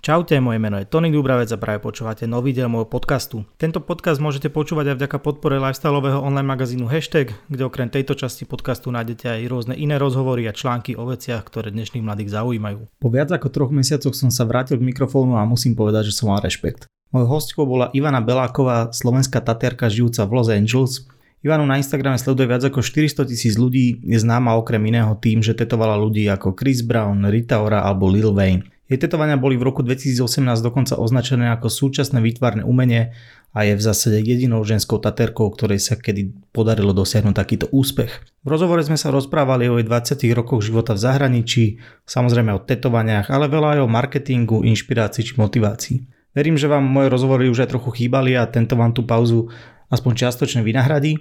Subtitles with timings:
[0.00, 3.44] Čaute, moje meno je Tony Dubravec a práve počúvate nový diel môjho podcastu.
[3.60, 8.48] Tento podcast môžete počúvať aj vďaka podpore lifestyleového online magazínu Hashtag, kde okrem tejto časti
[8.48, 12.88] podcastu nájdete aj rôzne iné rozhovory a články o veciach, ktoré dnešných mladých zaujímajú.
[12.96, 16.32] Po viac ako troch mesiacoch som sa vrátil k mikrofónu a musím povedať, že som
[16.32, 16.88] mal rešpekt.
[17.12, 21.04] Mojou hostkou bola Ivana Beláková, slovenská tatierka žijúca v Los Angeles.
[21.44, 25.52] Ivanu na Instagrame sleduje viac ako 400 tisíc ľudí, je známa okrem iného tým, že
[25.52, 28.79] tetovala ľudí ako Chris Brown, Rita Ora alebo Lil Wayne.
[28.90, 30.26] Jej tetovania boli v roku 2018
[30.66, 33.14] dokonca označené ako súčasné výtvarné umenie
[33.54, 38.10] a je v zásade jedinou ženskou taterkou, ktorej sa kedy podarilo dosiahnuť takýto úspech.
[38.42, 43.30] V rozhovore sme sa rozprávali o jej 20 rokoch života v zahraničí, samozrejme o tetovaniach,
[43.30, 45.98] ale veľa aj o marketingu, inšpirácii či motivácii.
[46.34, 49.50] Verím, že vám moje rozhovory už aj trochu chýbali a tento vám tú pauzu
[49.86, 51.14] aspoň čiastočne vynahradí.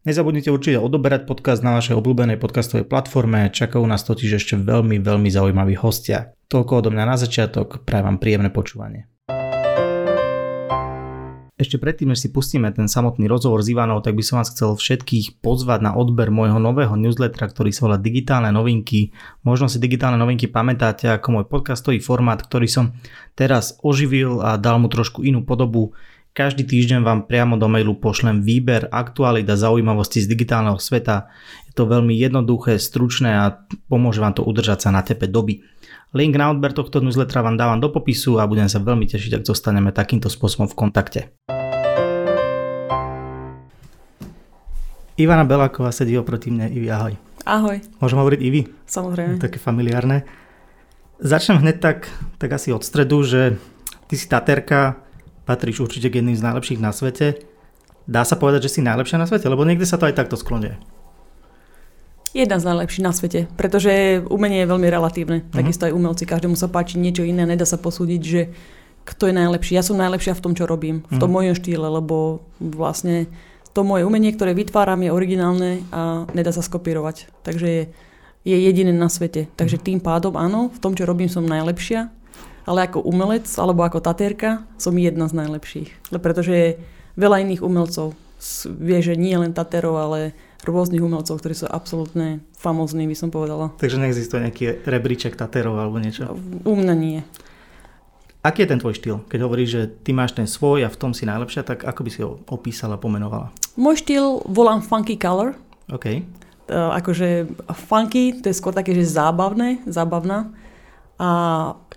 [0.00, 5.28] Nezabudnite určite odoberať podcast na vašej obľúbenej podcastovej platforme, čakajú nás totiž ešte veľmi, veľmi
[5.28, 6.32] zaujímaví hostia.
[6.48, 9.12] Toľko odo mňa na začiatok, prajem vám príjemné počúvanie.
[11.60, 14.72] Ešte predtým, než si pustíme ten samotný rozhovor s Ivanou, tak by som vás chcel
[14.72, 19.12] všetkých pozvať na odber môjho nového newslettera, ktorý sa volá Digitálne novinky.
[19.44, 22.96] Možno si digitálne novinky pamätáte ako môj podcastový formát, ktorý som
[23.36, 25.92] teraz oživil a dal mu trošku inú podobu.
[26.30, 31.26] Každý týždeň vám priamo do mailu pošlem výber aktualít a zaujímavosti z digitálneho sveta.
[31.66, 35.66] Je to veľmi jednoduché, stručné a pomôže vám to udržať sa na tepe doby.
[36.14, 39.46] Link na odber tohto newslettera vám dávam do popisu a budem sa veľmi tešiť, ak
[39.50, 41.20] zostaneme takýmto spôsobom v kontakte.
[45.18, 46.70] Ivana Beláková sedí oproti mne.
[46.70, 47.18] Ivi, ahoj.
[47.42, 47.82] Ahoj.
[47.98, 48.70] Môžem hovoriť Ivi?
[48.86, 49.42] Samozrejme.
[49.42, 50.22] Také familiárne.
[51.18, 52.06] Začnem hneď tak,
[52.38, 53.58] tak asi od stredu, že
[54.06, 55.09] ty si taterka,
[55.48, 57.40] patríš určite k jedným z najlepších na svete.
[58.10, 59.46] Dá sa povedať, že si najlepšia na svete?
[59.46, 60.80] Lebo niekde sa to aj takto sklonie.
[62.30, 65.42] Jedna z najlepších na svete, pretože umenie je veľmi relatívne.
[65.42, 65.50] Uh-huh.
[65.50, 68.54] Takisto aj umelci, každému sa páči niečo iné, nedá sa posúdiť, že
[69.02, 69.74] kto je najlepší.
[69.74, 71.42] Ja som najlepšia v tom, čo robím, v tom uh-huh.
[71.42, 73.26] mojom štýle, lebo vlastne
[73.74, 77.30] to moje umenie, ktoré vytváram, je originálne a nedá sa skopírovať.
[77.42, 77.84] Takže je,
[78.46, 79.50] je jediné na svete.
[79.58, 82.14] Takže tým pádom áno, v tom, čo robím, som najlepšia
[82.64, 86.12] ale ako umelec alebo ako tatérka som jedna z najlepších.
[86.12, 86.68] Pretože je
[87.16, 88.16] veľa iných umelcov.
[88.66, 90.32] Vie, že nie len taterov, ale
[90.64, 93.72] rôznych umelcov, ktorí sú absolútne famózni, by som povedala.
[93.80, 96.36] Takže neexistuje nejaký rebríček taterov alebo niečo?
[96.64, 97.20] U mňa nie.
[98.40, 99.20] Aký je ten tvoj štýl?
[99.28, 102.10] Keď hovoríš, že ty máš ten svoj a v tom si najlepšia, tak ako by
[102.12, 103.52] si ho opísala, pomenovala?
[103.76, 105.52] Môj štýl volám funky color.
[105.92, 106.24] OK.
[106.70, 107.52] Uh, akože
[107.84, 110.56] funky, to je skôr také, že zábavné, zábavná.
[111.20, 111.28] A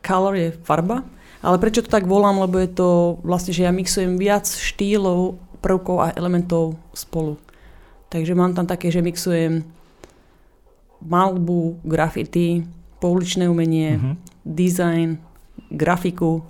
[0.03, 1.07] color je farba.
[1.43, 2.43] Ale prečo to tak volám?
[2.43, 7.39] Lebo je to vlastne, že ja mixujem viac štýlov, prvkov a elementov spolu.
[8.11, 9.63] Takže mám tam také, že mixujem
[11.03, 12.63] malbu, grafity,
[13.03, 14.15] pouličné umenie, uh-huh.
[14.47, 15.19] design,
[15.67, 16.43] grafiku,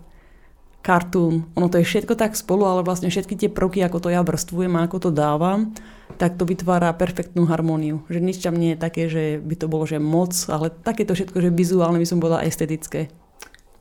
[0.86, 1.48] cartoon.
[1.56, 4.76] Ono to je všetko tak spolu, ale vlastne všetky tie prvky, ako to ja vrstvujem
[4.78, 5.72] a ako to dávam,
[6.20, 8.04] tak to vytvára perfektnú harmóniu.
[8.12, 11.40] Že nič tam nie je také, že by to bolo že moc, ale takéto všetko,
[11.40, 13.10] že vizuálne by som bola estetické.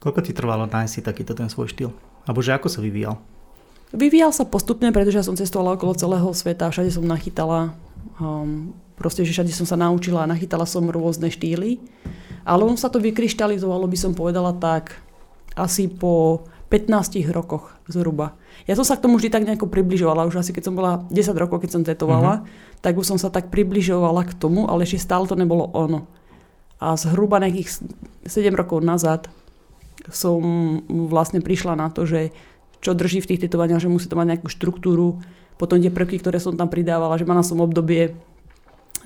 [0.03, 1.95] Koľko ti trvalo nájsť si takýto ten svoj štýl?
[2.27, 3.23] Alebo že ako sa vyvíjal?
[3.95, 7.71] Vyvíjal sa postupne, pretože ja som cestovala okolo celého sveta, všade som nachytala,
[8.19, 11.79] um, proste, že všade som sa naučila a nachytala som rôzne štýly.
[12.43, 14.99] Ale on sa to vykryštalizovalo, by som povedala tak,
[15.55, 16.43] asi po
[16.73, 18.35] 15 rokoch zhruba.
[18.65, 21.37] Ja som sa k tomu vždy tak nejako približovala, už asi keď som bola 10
[21.37, 22.81] rokov, keď som tetovala, uh-huh.
[22.81, 26.09] tak už som sa tak približovala k tomu, ale ešte stále to nebolo ono.
[26.81, 27.87] A zhruba nejakých
[28.25, 29.29] 7 rokov nazad
[30.11, 30.43] som
[30.89, 32.35] vlastne prišla na to, že
[32.83, 35.23] čo drží v tých tetovaniach, že musí to mať nejakú štruktúru,
[35.55, 38.19] potom tie prvky, ktoré som tam pridávala, že mala som obdobie,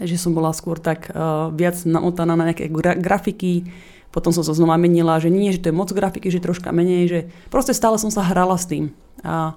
[0.00, 3.68] že som bola skôr tak uh, viac namotaná na nejaké gra- grafiky,
[4.08, 7.04] potom som sa znova menila, že nie, že to je moc grafiky, že troška menej,
[7.04, 7.20] že
[7.52, 8.96] proste stále som sa hrala s tým.
[9.20, 9.52] A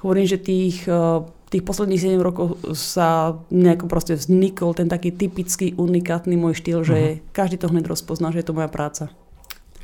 [0.00, 5.76] hovorím, že tých, uh, tých posledných 7 rokov sa nejako proste vznikol ten taký typický,
[5.76, 6.88] unikátny môj štýl, uh-huh.
[6.88, 7.16] že mhm.
[7.36, 9.12] každý to hneď rozpozná, že je to moja práca.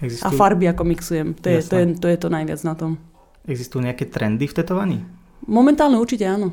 [0.02, 0.34] Existujú...
[0.34, 1.28] A farby ako mixujem.
[1.38, 2.99] To je, to, je, to je to najviac na tom.
[3.46, 4.99] Existujú nejaké trendy v tetovaní?
[5.46, 6.50] Momentálne určite áno.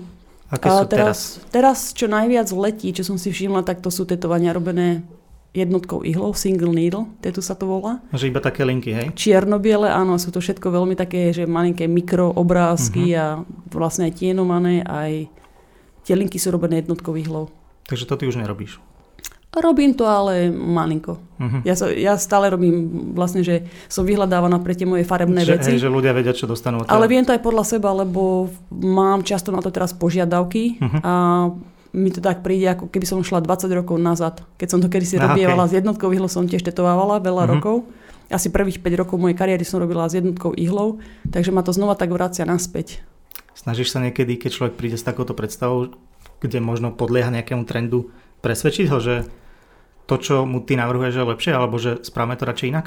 [0.50, 1.18] Aké sú teraz?
[1.54, 5.06] Teraz, čo najviac letí, čo som si všimla, tak to sú tetovania robené
[5.54, 8.02] jednotkou ihlou, single needle, tetu sa to volá.
[8.14, 9.08] Že iba také linky, hej?
[9.18, 13.22] Čierno-biele, áno, sú to všetko veľmi také, že malinké mikroobrázky uh-huh.
[13.22, 13.26] a
[13.74, 15.26] vlastne aj tienomané, aj
[16.06, 17.50] tie linky sú robené jednotkou ihlou.
[17.90, 18.78] Takže to ty už nerobíš?
[19.50, 21.18] Robím to, ale malinko.
[21.42, 21.66] Uh-huh.
[21.66, 22.86] Ja, so, ja stále robím
[23.18, 25.74] vlastne, že som vyhľadávaná pre tie moje farebné že, veci.
[25.74, 26.86] Hej, že ľudia vedia, čo dostanú.
[26.86, 31.02] Ale viem to aj podľa seba, lebo mám často na to teraz požiadavky uh-huh.
[31.02, 31.14] a
[31.90, 34.46] mi to tak príde, ako keby som šla 20 rokov nazad.
[34.62, 35.74] Keď som to kedysi robievala okay.
[35.74, 37.54] s jednotkou, vyhlo som tiež tetovávala veľa uh-huh.
[37.58, 37.76] rokov.
[38.30, 41.02] asi prvých 5 rokov mojej kariéry som robila s jednotkou ihlou,
[41.34, 43.02] takže ma to znova tak vracia naspäť.
[43.58, 45.90] Snažíš sa niekedy, keď človek príde s takouto predstavou,
[46.40, 49.16] kde možno podlieha nejakému trendu, presvedčiť ho, že
[50.10, 52.86] to, čo mu ty navrhuješ, je lepšie, alebo že správame to radšej inak?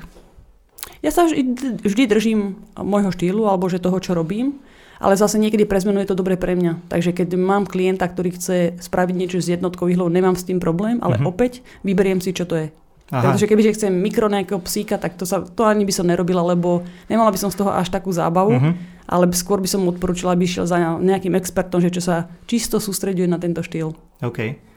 [1.02, 4.58] Ja sa vždy, držím môjho štýlu, alebo že toho, čo robím,
[5.02, 6.86] ale zase niekedy pre zmenu je to dobre pre mňa.
[6.86, 11.02] Takže keď mám klienta, ktorý chce spraviť niečo s jednotkou ihlou, nemám s tým problém,
[11.02, 11.34] ale uh-huh.
[11.34, 12.66] opäť vyberiem si, čo to je.
[13.12, 13.28] Aha.
[13.28, 16.86] Pretože kebyže chcem mikro nejakého psíka, tak to, sa, to ani by som nerobila, lebo
[17.10, 18.72] nemala by som z toho až takú zábavu, uh-huh.
[19.04, 22.80] ale skôr by som mu odporúčila, aby išiel za nejakým expertom, že čo sa čisto
[22.80, 23.92] sústreďuje na tento štýl.
[24.22, 24.71] OK.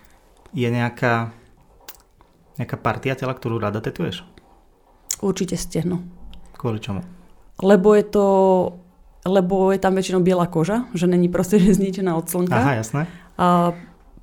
[0.56, 1.36] Je nejaká,
[2.56, 4.24] nejaká partia tela, ktorú rada tetuješ?
[5.20, 6.00] Určite stehno.
[6.56, 7.04] Kvôli čomu?
[7.60, 8.26] Lebo je to
[9.26, 12.56] lebo je tam väčšinou biela koža, že není proste že zničená od slnka.
[12.56, 13.10] Aha, jasné.
[13.36, 13.74] A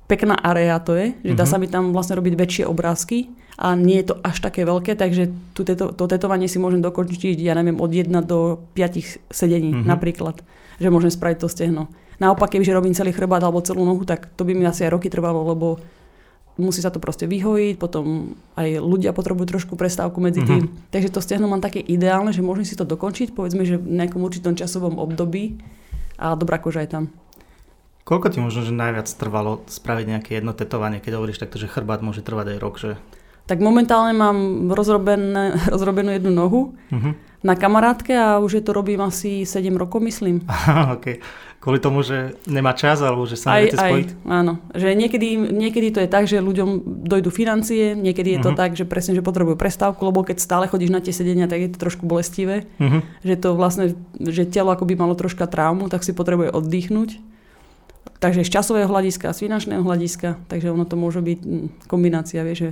[0.07, 1.53] pekná area to je, že dá uh-huh.
[1.53, 5.29] sa mi tam vlastne robiť väčšie obrázky a nie je to až také veľké, takže
[5.53, 9.85] tu teto, to tetovanie si môžem dokončiť, ja neviem, od 1 do 5 sedení uh-huh.
[9.85, 10.41] napríklad,
[10.81, 11.83] že môžem spraviť to stehno.
[12.17, 15.11] Naopak, kebyže robím celý chrbát alebo celú nohu, tak to by mi asi aj roky
[15.11, 15.77] trvalo, lebo
[16.57, 20.69] musí sa to proste vyhojiť, potom aj ľudia potrebujú trošku prestávku medzi tým.
[20.69, 20.91] Uh-huh.
[20.93, 24.21] Takže to stehno mám také ideálne, že môžem si to dokončiť, povedzme, že v nejakom
[24.21, 25.57] určitom časovom období
[26.21, 27.03] a dobrá koža je tam.
[28.03, 32.03] Koľko ti možno, že najviac trvalo spraviť nejaké jedno tetovanie, keď hovoríš takto, že chrbát
[32.03, 32.99] môže trvať aj rok, že
[33.43, 36.61] tak momentálne mám rozrobené, rozrobenú jednu nohu
[36.91, 37.13] uh-huh.
[37.43, 40.43] na kamarátke a už je to robím asi 7 rokov, myslím.
[40.47, 41.19] Aha, okay.
[41.63, 44.27] Kvôli tomu, že nemá čas alebo že sa neviete spojiť?
[44.27, 44.59] áno.
[44.75, 48.59] Že niekedy, niekedy to je tak, že ľuďom dojdú financie, niekedy je to uh-huh.
[48.59, 51.71] tak, že presne, že potrebujú prestávku, lebo keď stále chodíš na tie sedenia, tak je
[51.71, 52.67] to trošku bolestivé.
[52.83, 52.99] Uh-huh.
[53.23, 57.23] Že to vlastne, že telo ako by malo troška traumu, tak si potrebuje oddychnúť.
[58.19, 62.59] Takže z časového hľadiska, z finančného hľadiska, takže ono to môže byť hm, kombinácia, vieš,
[62.59, 62.69] že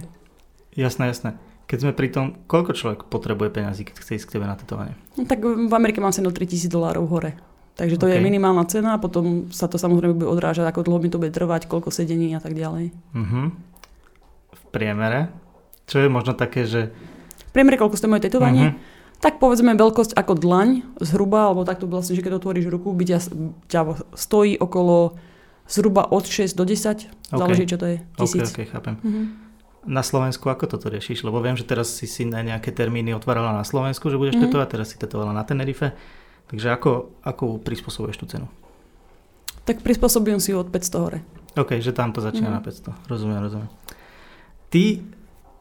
[0.75, 1.35] Jasné, jasné.
[1.68, 4.95] Keď sme pri tom, koľko človek potrebuje peniazy, keď chce ísť k tebe na tetovanie?
[5.15, 7.39] No, tak v Amerike mám cenu 3000 dolárov hore.
[7.79, 8.19] Takže to okay.
[8.19, 11.31] je minimálna cena a potom sa to samozrejme bude odrážať, ako dlho mi to bude
[11.31, 12.91] trvať, koľko sedení a tak ďalej.
[13.15, 13.56] Uh-huh.
[14.51, 15.31] V priemere?
[15.88, 16.91] Čo je možno také, že...
[17.47, 18.75] V priemere koľko stojí moje tetovanie?
[18.75, 19.24] Uh-huh.
[19.24, 23.19] Tak povedzme veľkosť ako dlaň zhruba, alebo takto vlastne, že keď otvoríš ruku, by ťa,
[23.71, 23.81] ťa
[24.19, 25.15] stojí okolo
[25.71, 27.07] zhruba od 6 do 10, okay.
[27.31, 28.51] záleží čo to je, tisíc.
[28.51, 29.00] Okay, okay, chápem.
[29.00, 29.40] Uh-huh
[29.86, 31.25] na Slovensku ako toto riešiš?
[31.25, 34.51] Lebo viem, že teraz si si na nejaké termíny otvárala na Slovensku, že budeš mm-hmm.
[34.54, 35.94] tetovať, teraz si tetovala na Tenerife.
[36.50, 38.48] Takže ako, ako prispôsobuješ tú cenu?
[39.63, 41.19] Tak prispôsobujem si ju od 500 hore.
[41.56, 42.94] OK, že tam to začína mm-hmm.
[42.94, 43.12] na 500.
[43.12, 43.69] Rozumiem, rozumiem.
[44.72, 44.83] Ty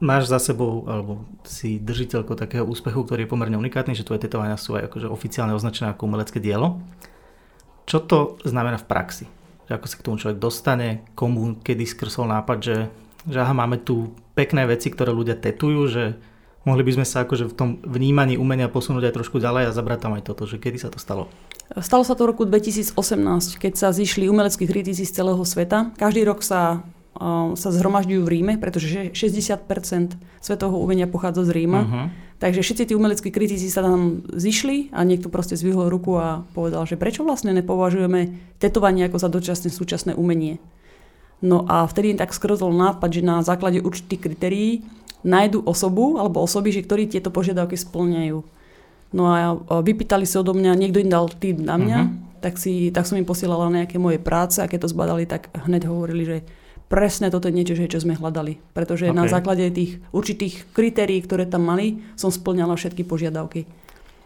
[0.00, 4.56] máš za sebou, alebo si držiteľkou takého úspechu, ktorý je pomerne unikátny, že tvoje tetovania
[4.56, 6.80] sú aj akože oficiálne označené ako umelecké dielo.
[7.84, 8.18] Čo to
[8.48, 9.26] znamená v praxi?
[9.68, 12.76] Že ako sa k tomu človek dostane, komu kedy skrsol nápad, že
[13.28, 16.04] že aha, máme tu pekné veci, ktoré ľudia tetujú, že
[16.64, 19.98] mohli by sme sa akože v tom vnímaní umenia posunúť aj trošku ďalej a zabrať
[20.00, 21.28] tam aj toto, že kedy sa to stalo?
[21.78, 22.98] Stalo sa to v roku 2018,
[23.62, 25.94] keď sa zišli umeleckí kritici z celého sveta.
[25.94, 26.82] Každý rok sa,
[27.14, 31.80] uh, sa zhromažďujú v Ríme, pretože 60% svetového umenia pochádza z Ríma.
[31.86, 32.06] Uh-huh.
[32.42, 36.88] Takže všetci tí umeleckí kritici sa tam zišli a niekto proste zvihol ruku a povedal,
[36.88, 40.58] že prečo vlastne nepovažujeme tetovanie ako za dočasné súčasné umenie.
[41.40, 44.84] No a vtedy im tak skrozol nápad, že na základe určitých kritérií
[45.24, 48.38] nájdu osobu alebo osoby, že ktorí tieto požiadavky splňajú.
[49.10, 52.40] No a vypýtali sa odo mňa, niekto im dal tým na mňa, uh-huh.
[52.44, 55.90] tak, si, tak som im posielala nejaké moje práce a keď to zbadali, tak hneď
[55.90, 56.36] hovorili, že
[56.86, 58.62] presne toto je niečo, čo sme hľadali.
[58.70, 59.16] Pretože okay.
[59.16, 63.66] na základe tých určitých kritérií, ktoré tam mali, som splňala všetky požiadavky.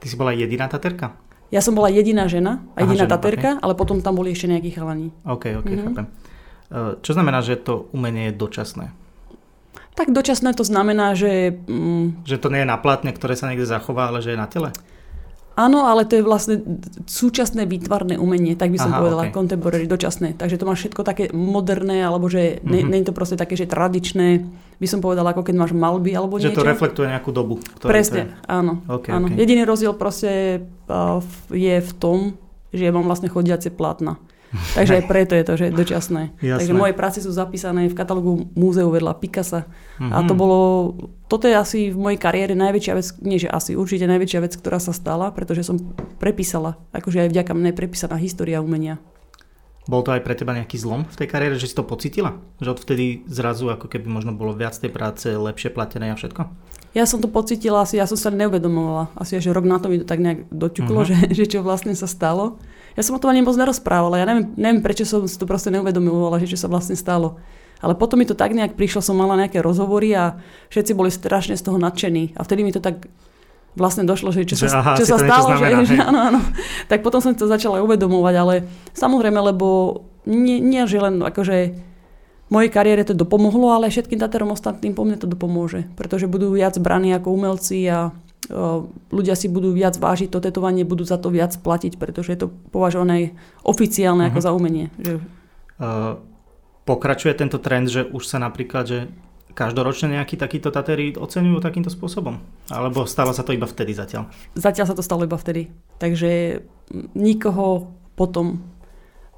[0.02, 1.16] Ty si bola jediná taterka?
[1.48, 3.62] Ja som bola jediná žena a jediná Aha, žena, taterka, okay.
[3.64, 5.14] ale potom tam boli ešte nejakí chalani.
[5.24, 5.84] OK, OK, uh-huh.
[5.88, 6.06] chápem.
[6.74, 8.90] Eh, čo znamená, že to umenie je dočasné?
[9.94, 11.54] Tak dočasné to znamená, že...
[11.70, 14.50] Mm, že to nie je na platne, ktoré sa niekde zachová, ale že je na
[14.50, 14.74] tele?
[15.54, 16.58] Áno, ale to je vlastne
[17.06, 19.38] súčasné výtvarné umenie, tak by som Aha, povedala, okay.
[19.38, 20.34] contemporary, dočasné.
[20.34, 22.70] Takže to má všetko také moderné, alebo že mm-hmm.
[22.74, 24.42] nie, nie je to proste také, že tradičné,
[24.82, 26.58] by som povedala, ako keď máš malby alebo že niečo.
[26.58, 27.62] Že to reflektuje nejakú dobu.
[27.78, 28.50] Presne, je...
[28.50, 28.82] áno.
[28.90, 29.30] Okay, áno.
[29.30, 29.46] Okay.
[29.46, 31.22] Jediný rozdiel proste uh,
[31.54, 32.34] je v tom,
[32.74, 34.18] že mám vlastne chodiace plátna.
[34.74, 36.22] Takže aj preto je to, že je dočasné.
[36.38, 36.58] Jasné.
[36.62, 39.66] Takže moje práce sú zapísané v katalógu múzeu vedľa Picasa.
[39.98, 40.12] Mm-hmm.
[40.14, 40.38] A to mhm.
[40.38, 40.58] bolo,
[41.26, 44.78] toto je asi v mojej kariére najväčšia vec, nie že asi, určite najväčšia vec, ktorá
[44.78, 45.78] sa stala, pretože som
[46.22, 49.02] prepísala, akože aj vďaka mne prepísaná história umenia.
[49.84, 52.40] Bol to aj pre teba nejaký zlom v tej kariére, že si to pocitila?
[52.64, 56.48] Že odvtedy zrazu ako keby možno bolo viac tej práce, lepšie platené a všetko?
[56.96, 59.12] Ja som to pocitila asi, ja som sa neuvedomovala.
[59.18, 61.10] Asi až rok na to mi to tak nejak doťuklo, uh-huh.
[61.10, 62.56] že, že čo vlastne sa stalo.
[62.94, 64.22] Ja som o tom ani moc nerozprávala.
[64.22, 67.42] Ja neviem, neviem prečo som si to proste neuvedomovala, že čo sa vlastne stalo.
[67.82, 70.38] Ale potom mi to tak nejak prišlo, som mala nejaké rozhovory a
[70.70, 72.32] všetci boli strašne z toho nadšení.
[72.38, 73.10] A vtedy mi to tak
[73.74, 76.40] vlastne došlo, že čo Že sa, aha, čo sa stalo, znamená, že, že áno, áno.
[76.86, 78.54] Tak potom som to začala uvedomovať, ale
[78.94, 81.74] samozrejme, lebo nie, nie že len akože
[82.48, 86.78] mojej kariére to dopomohlo, ale všetkým Taterom ostatným po mne to dopomôže, pretože budú viac
[86.78, 88.14] braní ako umelci a
[89.08, 92.48] ľudia si budú viac vážiť to tetovanie, budú za to viac platiť, pretože je to
[92.68, 93.32] považované
[93.64, 94.44] oficiálne ako Mhm.
[94.44, 94.86] za umenie.
[95.00, 95.14] Že
[95.74, 96.22] Uh,
[96.86, 98.98] pokračuje tento trend, že už sa napríklad, že
[99.58, 102.38] každoročne nejakí takíto tatery oceňujú takýmto spôsobom?
[102.70, 104.30] Alebo stáva sa to iba vtedy zatiaľ?
[104.54, 105.74] zatiaľ sa to stalo iba vtedy.
[105.98, 106.62] Takže
[107.18, 108.62] nikoho potom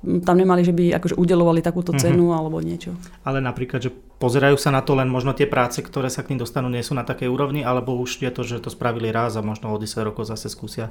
[0.03, 1.99] tam nemali, že by akože udelovali takúto Mhm.
[1.99, 2.95] cenu alebo niečo.
[3.23, 6.41] Ale napríklad, že pozerajú sa na to len možno tie práce, ktoré sa k ním
[6.41, 9.43] dostanú, nie sú na takej úrovni, alebo už je to, že to spravili raz a
[9.43, 10.89] možno o 10 rokov zase skúsia.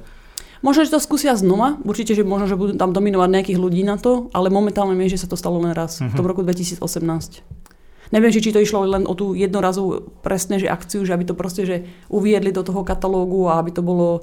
[0.60, 4.00] Možno, že to skúsia znova, určite, že možno, že budú tam dominovať nejakých ľudí na
[4.00, 6.30] to, ale momentálne viem, že sa to stalo len raz, v tom Mhm.
[6.32, 7.44] roku 2018.
[8.14, 11.34] Neviem, či, či to išlo len o tú jednorazovú presne, že akciu, že aby to
[11.34, 14.22] proste, že uviedli do toho katalógu a aby to bolo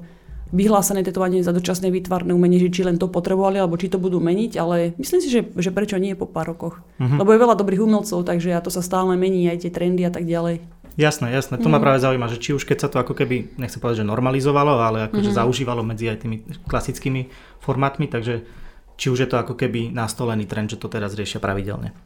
[0.53, 4.22] vyhlásené tetovanie za dočasné výtvarné umenie, že či len to potrebovali, alebo či to budú
[4.22, 6.77] meniť, ale myslím si, že, že prečo nie po pár rokoch.
[7.01, 7.17] Mhm.
[7.17, 10.13] Lebo je veľa dobrých umelcov, takže a to sa stále mení, aj tie trendy a
[10.13, 10.62] tak ďalej.
[10.93, 11.57] Jasné, jasné.
[11.57, 11.86] To ma Mhm.
[11.89, 15.10] práve zaujíma, že či už keď sa to ako keby, nechcem povedať, že normalizovalo, ale
[15.10, 15.38] akože Mhm.
[15.41, 18.45] zaužívalo medzi aj tými klasickými formátmi, takže
[18.93, 21.98] či už je to ako keby nastolený trend, že to teraz riešia pravidelne.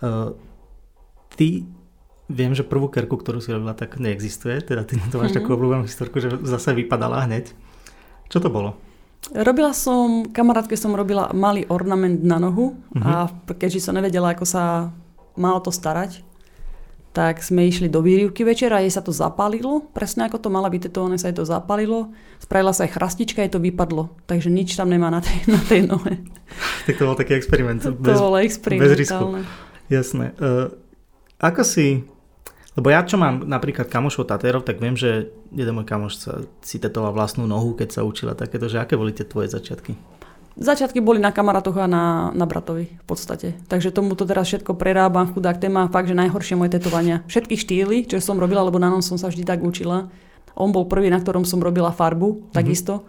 [0.00, 0.32] Uh,
[1.36, 1.68] ty,
[2.32, 5.38] viem, že prvú kerku, ktorú si robila, tak neexistuje, teda ty to máš Mhm.
[5.44, 7.52] takú obľúbenú historku, že zase vypadala hneď.
[8.32, 8.72] Čo to bolo?
[9.36, 14.90] Robila som, kamarátke som robila malý ornament na nohu a keďže som nevedela, ako sa
[15.38, 16.24] má o to starať,
[17.12, 19.84] tak sme išli do výrivky večera a jej sa to zapálilo.
[19.92, 22.08] Presne ako to mala vytetované, sa jej to zapálilo.
[22.40, 24.16] Spravila sa aj chrastička, jej to vypadlo.
[24.24, 26.18] Takže nič tam nemá na tej, na tej nohe.
[26.84, 27.80] Tak to bol taký experiment.
[27.80, 29.40] To Bez, bolo bez experimentálne.
[29.88, 30.36] Jasné.
[30.36, 30.68] Uh,
[31.40, 32.04] ako si...
[32.72, 36.32] Lebo ja čo mám napríklad kamošov tatérov, tak viem, že jeden môj kamoš sa
[36.64, 39.92] si tetoval vlastnú nohu, keď sa učila takéto, že aké boli tie tvoje začiatky?
[40.52, 43.56] Začiatky boli na kamarátoch a na, na bratovi v podstate.
[43.68, 47.24] Takže tomu to teraz všetko prerábam, chudák téma, fakt, že najhoršie moje tetovania.
[47.28, 50.12] Všetky štýly, čo som robila, lebo na nom som sa vždy tak učila.
[50.52, 53.08] On bol prvý, na ktorom som robila farbu, takisto.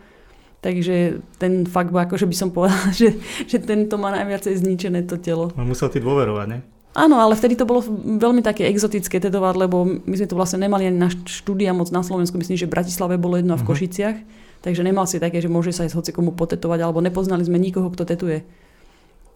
[0.64, 5.52] Takže ten fakt, akože by som povedala, že, že tento má najviacej zničené to telo.
[5.60, 6.60] On musel ty dôverovať, ne?
[6.94, 7.82] Áno, ale vtedy to bolo
[8.22, 12.06] veľmi také exotické tetovať, lebo my sme to vlastne nemali ani na štúdia moc na
[12.06, 12.38] Slovensku.
[12.38, 13.70] Myslím, že v Bratislave bolo jedno a v Mhm.
[13.74, 14.18] Košiciach.
[14.62, 18.06] Takže nemal si také, že môže sa aj hocikomu potetovať, alebo nepoznali sme nikoho, kto
[18.06, 18.46] tetuje.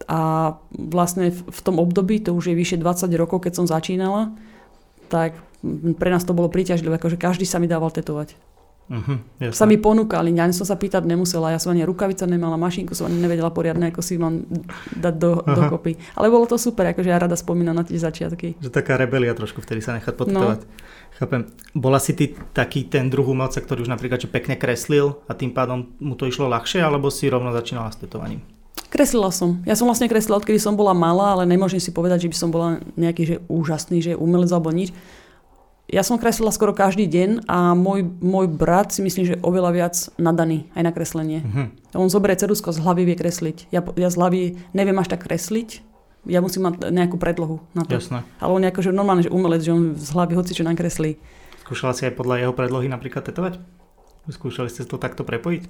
[0.06, 4.32] A vlastne v v tom období, to už je vyše 20 rokov, keď som začínala,
[5.10, 5.34] tak
[5.98, 8.38] pre nás to bolo príťažlivé, akože každý sa mi dával tetovať.
[8.88, 9.52] Uh-huh.
[9.52, 13.12] Sa mi ponúkali, ani som sa pýtať nemusela, ja som ani rukavica nemala, mašinku som
[13.12, 14.48] ani nevedela poriadne, ako si mám
[14.96, 15.68] dať do, Aha.
[15.68, 16.00] dokopy.
[16.16, 18.56] Ale bolo to super, akože ja rada spomínam na tie začiatky.
[18.64, 20.60] Že taká rebelia trošku vtedy sa nechať podtetovať.
[20.64, 20.68] No.
[21.20, 21.50] Chápem.
[21.76, 25.52] Bola si ty taký ten druh umelca, ktorý už napríklad že pekne kreslil a tým
[25.52, 28.40] pádom mu to išlo ľahšie, alebo si rovno začínala s tetovaním?
[28.88, 29.60] Kreslila som.
[29.68, 32.48] Ja som vlastne kreslila, odkedy som bola malá, ale nemôžem si povedať, že by som
[32.48, 34.96] bola nejaký že úžasný, že umelec alebo nič.
[35.88, 39.94] Ja som kreslila skoro každý deň a môj, môj brat si myslím, že oveľa viac
[40.20, 41.40] nadaný aj na kreslenie.
[41.40, 41.72] Uh-huh.
[41.96, 43.72] On zoberie cerusko z hlavy, vie kresliť.
[43.72, 44.40] Ja, ja z hlavy
[44.76, 45.80] neviem až tak kresliť.
[46.28, 47.96] Ja musím mať nejakú predlohu na to.
[47.96, 48.20] Jasné.
[48.36, 51.16] Ale on je akože normálne, že umelec, že on z hlavy hoci čo nakreslí.
[51.64, 53.56] Skúšala si aj podľa jeho predlohy napríklad tetovať?
[54.28, 55.62] Skúšali ste to takto prepojiť?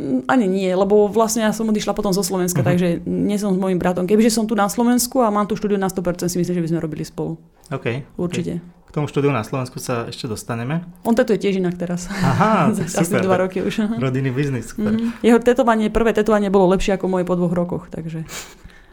[0.00, 2.66] Mm, Ani nie, lebo vlastne ja som odišla potom zo Slovenska, Mhm.
[2.66, 4.08] takže nie som s mojím bratom.
[4.08, 6.70] Kebyže som tu na Slovensku a mám tu štúdiu na 100%, si myslím, že by
[6.72, 7.36] sme robili spolu.
[7.68, 8.00] OK.
[8.16, 8.64] Určite.
[8.90, 10.82] K tomu štúdiu na Slovensku sa ešte dostaneme.
[11.00, 12.10] On tetuje tiež inak teraz.
[12.10, 13.22] Aha, tak Asi super.
[13.22, 13.86] dva roky už.
[14.02, 14.66] Rodinný biznis.
[14.68, 14.90] super.
[14.90, 15.22] Mhm.
[15.22, 18.26] Jeho tetovanie, prvé tetovanie bolo lepšie ako moje po dvoch rokoch, takže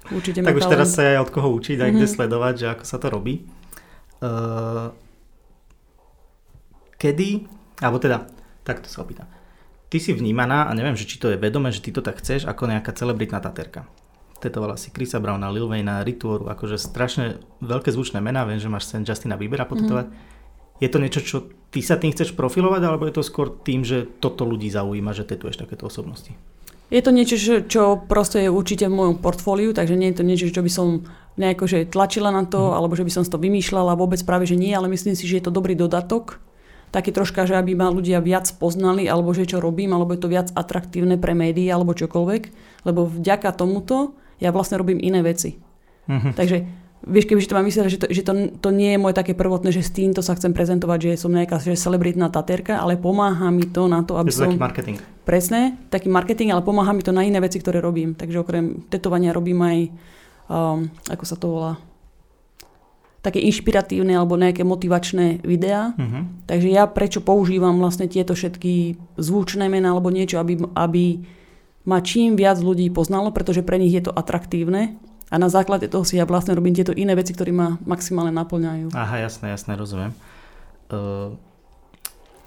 [0.08, 0.74] určite Tak už talent.
[0.77, 2.13] teraz sa aj od koho učiť, aj kde Mhm.
[2.13, 3.34] sledovať, že ako sa to robí.
[4.18, 4.94] Uh,
[6.96, 7.46] kedy,
[7.77, 8.25] alebo teda,
[8.63, 9.25] takto sa opýtam.
[9.88, 12.44] Ty si vnímaná, a neviem, že či to je vedomé, že ty to tak chceš,
[12.44, 13.88] ako nejaká celebritná taterka.
[14.38, 18.86] Tetovala si Chrisa Browna, Lil Wayna, Rituoru, akože strašne veľké zvučné mená, viem, že máš
[18.86, 20.13] sen Justina Biebera potetovať.
[20.77, 21.38] Je to niečo, čo
[21.74, 25.25] ty sa tým chceš profilovať, alebo je to skôr tým, že toto ľudí zaujíma, že
[25.25, 26.38] tetuješ takéto osobnosti?
[26.88, 30.53] Je to niečo, čo, proste je určite v mojom portfóliu, takže nie je to niečo,
[30.53, 30.88] čo by som
[31.36, 34.72] nejako že tlačila na to, alebo že by som to vymýšľala, vôbec práve, že nie,
[34.72, 36.39] ale myslím si, že je to dobrý dodatok.
[36.88, 40.32] Taký troška, že aby ma ľudia viac poznali, alebo že čo robím, alebo je to
[40.32, 42.44] viac atraktívne pre médiá, alebo čokoľvek.
[42.88, 45.58] Lebo vďaka tomuto ja vlastne robím iné veci.
[46.08, 46.34] Mhm.
[46.34, 46.58] Takže
[47.06, 49.70] vieš, keby to mám myslieť, že, to, že to, to nie je moje také prvotné,
[49.70, 53.70] že s týmto sa chcem prezentovať, že som nejaká že celebritná taterka, ale pomáha mi
[53.70, 54.50] to na to, aby to som...
[54.50, 54.98] taký marketing.
[55.27, 58.15] Presne, taký marketing, ale pomáha mi to na iné veci, ktoré robím.
[58.15, 59.77] Takže okrem tetovania robím aj,
[60.50, 61.74] um, ako sa to volá,
[63.22, 65.91] také inšpiratívne alebo nejaké motivačné videá.
[66.00, 66.24] Uh-huh.
[66.48, 71.27] Takže ja prečo používam vlastne tieto všetky zvučné mená alebo niečo, aby, aby
[71.88, 75.00] ma čím viac ľudí poznalo, pretože pre nich je to atraktívne
[75.32, 78.91] a na základe toho si ja vlastne robím tieto iné veci, ktoré ma maximálne naplňajú.
[78.91, 80.12] Aha, jasné, jasné, rozumiem.
[80.88, 81.36] Uh,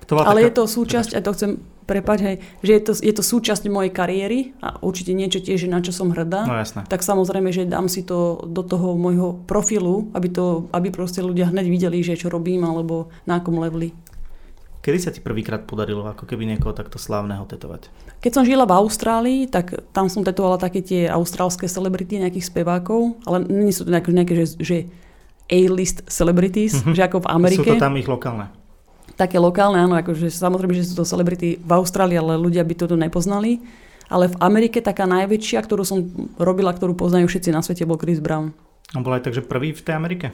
[0.08, 0.46] to Ale taká...
[0.48, 1.50] je to súčasť, a to chcem
[1.84, 5.82] prepať, hej, že je to, je to súčasť mojej kariéry a určite niečo tiež, na
[5.82, 6.46] čo som hrdá.
[6.46, 6.86] No jasné.
[6.86, 11.50] Tak samozrejme, že dám si to do toho môjho profilu, aby, to, aby proste ľudia
[11.50, 13.90] hneď videli, že čo robím alebo na akom leveli.
[14.80, 17.92] Kedy sa ti prvýkrát podarilo ako keby niekoho takto slávneho tetovať?
[18.24, 23.20] Keď som žila v Austrálii, tak tam som tetovala také tie austrálske celebrity, nejakých spevákov,
[23.28, 24.76] ale nie sú to nejaké, nejaké že, že
[25.52, 26.96] A-list celebrities, mm-hmm.
[26.96, 27.68] že ako v Amerike.
[27.68, 28.60] Sú to tam ich lokálne
[29.20, 32.88] také lokálne, áno, akože samozrejme, že sú to celebrity v Austrálii, ale ľudia by to
[32.88, 33.60] tu nepoznali.
[34.08, 36.08] Ale v Amerike taká najväčšia, ktorú som
[36.40, 38.56] robila, ktorú poznajú všetci na svete, bol Chris Brown.
[38.96, 40.32] A bol aj tak, že prvý v tej Amerike?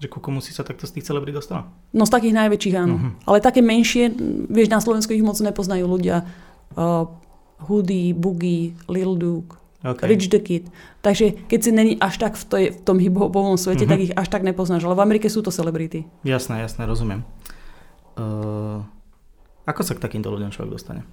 [0.00, 1.68] Že ku komu si sa takto z tých celebrit dostala?
[1.92, 2.94] No z takých najväčších áno.
[2.96, 3.12] Uh-huh.
[3.28, 4.08] Ale také menšie,
[4.48, 6.24] vieš, na Slovensku ich moc nepoznajú ľudia.
[6.72, 7.04] Uh,
[7.68, 10.08] Hoodie, Boogie, Lil Duke, okay.
[10.08, 10.72] Rich the Kid.
[11.04, 13.92] Takže keď si není až tak v, tej, v tom hip-hopovom svete, uh-huh.
[13.92, 14.88] tak ich až tak nepoznáš.
[14.88, 16.08] Ale v Amerike sú to celebrity.
[16.24, 17.20] Jasné, jasné, rozumiem.
[18.16, 18.80] Uh,
[19.68, 21.04] ako sa k takýmto ľuďom človek dostane?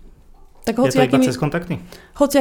[0.67, 1.79] Tak hoci je to iba cez kontakty?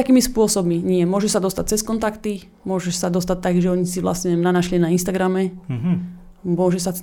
[0.03, 0.83] akými spôsobmi.
[0.83, 1.07] Nie.
[1.07, 4.91] Môže sa dostať cez kontakty, môže sa dostať tak, že oni si vlastne nanašli na
[4.91, 5.55] Instagrame.
[5.67, 6.03] Uh-huh.
[6.47, 6.95] Môže sa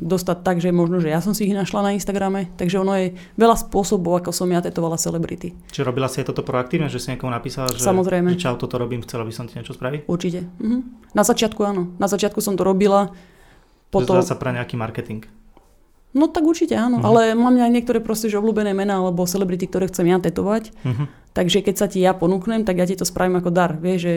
[0.00, 2.48] dostať tak, že možno, že ja som si ich našla na Instagrame.
[2.56, 5.52] Takže ono je veľa spôsobov, ako som ja tetovala celebrity.
[5.68, 8.32] Čiže robila si aj toto proaktívne, že si niekomu napísala, že, Samozrejme.
[8.32, 10.08] že čau, toto robím, chcela by som ti niečo spraviť?
[10.08, 10.48] Určite.
[10.48, 10.80] Uh-huh.
[11.12, 11.92] Na začiatku áno.
[12.00, 13.12] Na začiatku som to robila.
[13.92, 14.16] Potom...
[14.16, 15.28] Že sa pre nejaký marketing.
[16.16, 17.08] No tak určite áno, uh-huh.
[17.12, 20.72] ale mám aj niektoré proste, že obľúbené mená alebo celebrity, ktoré chcem ja tetovať.
[20.72, 21.04] Uh-huh.
[21.36, 24.14] Takže keď sa ti ja ponúknem, tak ja ti to spravím ako dar, vieš, že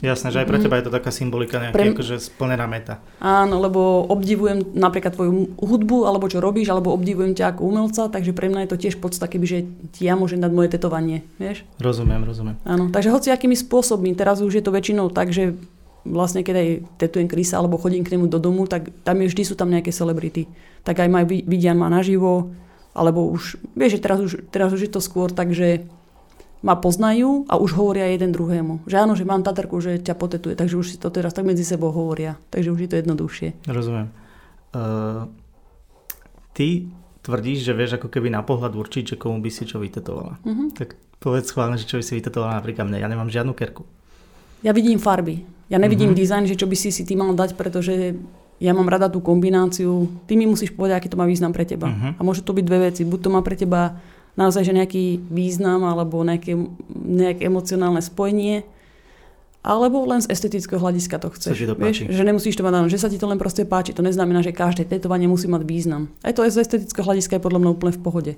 [0.00, 0.64] Jasné, že aj pre mhm.
[0.66, 1.92] teba je to taká symbolika nejaká pre...
[1.94, 2.98] akože splnená meta.
[3.22, 8.34] Áno, lebo obdivujem napríklad tvoju hudbu, alebo čo robíš, alebo obdivujem ťa ako umelca, takže
[8.34, 9.58] pre mňa je to tiež podsta, keby, že
[9.94, 11.62] ti ja môžem dať moje tetovanie, vieš?
[11.78, 12.56] Rozumiem, rozumiem.
[12.66, 15.54] Áno, takže hoci akými spôsobmi, teraz už je to väčšinou tak, že
[16.04, 16.68] vlastne keď aj
[17.00, 19.90] tetujem Krisa alebo chodím k nemu do domu, tak tam je, vždy sú tam nejaké
[19.90, 20.46] celebrity.
[20.84, 22.52] Tak aj maj, vidia ma naživo,
[22.94, 25.88] alebo už, vieš, že teraz už, teraz už je to skôr tak, že
[26.64, 28.88] ma poznajú a už hovoria jeden druhému.
[28.88, 31.60] Že áno, že mám tatarku, že ťa potetuje, takže už si to teraz tak medzi
[31.60, 32.40] sebou hovoria.
[32.48, 33.48] Takže už je to jednoduchšie.
[33.68, 34.08] Rozumiem.
[34.72, 35.28] Uh,
[36.56, 36.88] ty
[37.20, 40.40] tvrdíš, že vieš ako keby na pohľad určiť, že komu by si čo vytetovala.
[40.40, 40.72] Uh-huh.
[40.72, 43.04] Tak povedz schválne, že čo by si vytetovala napríklad mne.
[43.04, 43.84] Ja nemám žiadnu kerku.
[44.64, 45.44] Ja vidím farby.
[45.68, 46.24] Ja nevidím mm-hmm.
[46.24, 48.16] dizajn, že čo by si si ty mal dať, pretože
[48.60, 50.08] ja mám rada tú kombináciu.
[50.24, 51.92] Ty mi musíš povedať, aký to má význam pre teba.
[51.92, 52.12] Mm-hmm.
[52.16, 53.02] A môže to byť dve veci.
[53.04, 54.00] Buď to má pre teba
[54.34, 56.58] naozaj že nejaký význam alebo nejaké,
[56.94, 58.66] nejaké emocionálne spojenie,
[59.64, 61.56] alebo len z estetického hľadiska to chceš.
[61.56, 63.96] to Vieš, že nemusíš to mať, že sa ti to len proste páči.
[63.96, 66.12] To neznamená, že každé tetovanie musí mať význam.
[66.20, 68.32] Aj to z estetického hľadiska je podľa mňa úplne v pohode.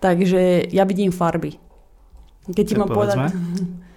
[0.00, 1.60] Takže ja vidím farby.
[2.48, 3.28] Keď ti mám povedať...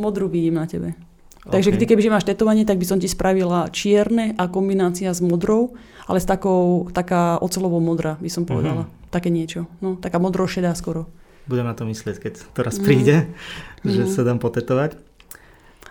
[0.00, 0.96] modrú vidím na tebe.
[1.40, 1.60] Okay.
[1.60, 5.76] Takže ty, kebyže máš tetovanie, tak by som ti spravila čierne a kombinácia s modrou,
[6.10, 8.90] ale s takou, taká ocelovou modrá, by som povedala.
[8.90, 9.08] Uh-huh.
[9.14, 9.70] Také niečo.
[9.78, 11.06] No, taká modro-šedá skoro.
[11.46, 13.86] Budem na to myslieť, keď to raz príde, uh-huh.
[13.86, 14.14] že uh-huh.
[14.18, 14.98] sa dám potetovať.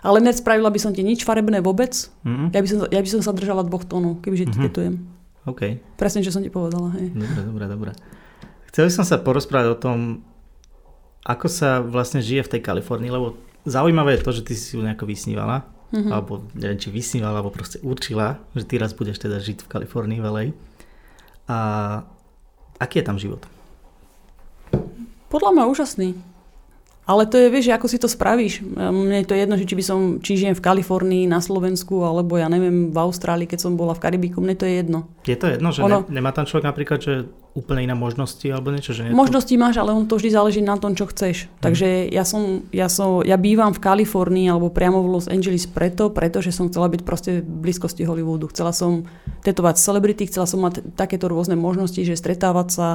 [0.04, 1.96] Ale nespravila by som ti nič farebné vôbec.
[2.20, 2.52] Uh-huh.
[2.52, 4.68] Ja, by som, ja by som sa držala dvoch tónov, kebyže ti uh-huh.
[4.68, 4.94] tetujem.
[5.48, 5.80] OK.
[5.96, 6.92] Presne, čo som ti povedala.
[7.00, 7.16] Hej.
[7.16, 7.90] Dobre, dobre, dobre.
[8.68, 9.98] Chcel som sa porozprávať o tom,
[11.24, 14.84] ako sa vlastne žije v tej Kalifornii, lebo zaujímavé je to, že ty si ju
[14.84, 16.10] nejako vysnívala, mm-hmm.
[16.10, 20.22] alebo neviem, či vysnívala, alebo proste určila, že ty raz budeš teda žiť v Kalifornii,
[20.22, 20.44] v LA.
[21.50, 21.58] A
[22.78, 23.42] aký je tam život?
[25.30, 26.08] Podľa mňa úžasný.
[27.10, 28.62] Ale to je, vieš, ako si to spravíš.
[28.78, 32.38] Mne je to jedno, že či by som, či žijem v Kalifornii, na Slovensku, alebo
[32.38, 35.10] ja neviem, v Austrálii, keď som bola v Karibiku, mne to je jedno.
[35.26, 37.26] Je to jedno, že ono, ne, nemá tam človek napríklad, že
[37.58, 38.94] úplne iné možnosti alebo niečo?
[38.94, 39.58] Že možnosti to...
[39.58, 41.50] máš, ale on to vždy záleží na tom, čo chceš.
[41.50, 41.66] Hmm.
[41.66, 46.14] Takže ja som, ja som, ja bývam v Kalifornii alebo priamo v Los Angeles preto,
[46.14, 48.54] pretože som chcela byť proste v blízkosti Hollywoodu.
[48.54, 49.10] Chcela som
[49.42, 52.88] tetovať celebrity, chcela som mať takéto rôzne možnosti, že stretávať sa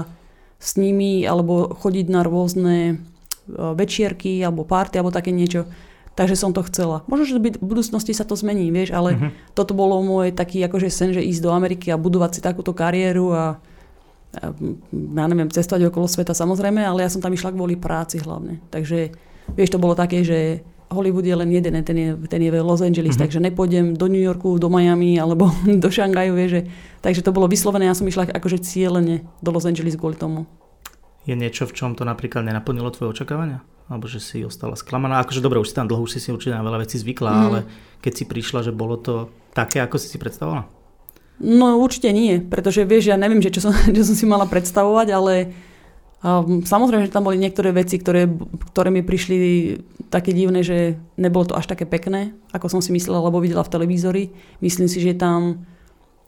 [0.56, 3.04] s nimi alebo chodiť na rôzne
[3.50, 5.70] večierky alebo párty alebo také niečo.
[6.16, 7.04] Takže som to chcela.
[7.12, 9.32] Možno, že v budúcnosti sa to zmení, vieš, ale uh-huh.
[9.52, 13.36] toto bolo môj taký akože sen, že ísť do Ameriky a budovať si takúto kariéru
[13.36, 13.60] a,
[14.32, 14.44] a
[14.96, 18.64] ja neviem, cestovať okolo sveta samozrejme, ale ja som tam išla kvôli práci hlavne.
[18.72, 19.12] Takže
[19.60, 22.80] vieš, to bolo také, že Hollywood je len jeden, ten je, ten je v Los
[22.80, 23.28] Angeles, uh-huh.
[23.28, 25.52] takže nepôjdem do New Yorku, do Miami alebo
[25.84, 26.62] do Šangaju, vieš, že,
[27.04, 30.48] takže to bolo vyslovené, ja som išla akože cieľene do Los Angeles kvôli tomu.
[31.26, 33.66] Je niečo, v čom to napríklad nenaplnilo tvoje očakávania?
[33.90, 35.22] Alebo že si ostala sklamaná?
[35.22, 37.42] Akože dobre, už si tam dlho, už si si určite na veľa vecí zvykla, mm.
[37.50, 37.60] ale
[38.02, 40.70] keď si prišla, že bolo to také, ako si si predstavovala?
[41.42, 45.08] No určite nie, pretože vieš, ja neviem, že čo som, čo som si mala predstavovať,
[45.14, 45.34] ale
[46.22, 48.30] um, samozrejme, že tam boli niektoré veci, ktoré,
[48.74, 49.38] ktoré mi prišli
[50.10, 53.74] také divné, že nebolo to až také pekné, ako som si myslela, lebo videla v
[53.74, 54.24] televízori.
[54.62, 55.66] Myslím si, že tam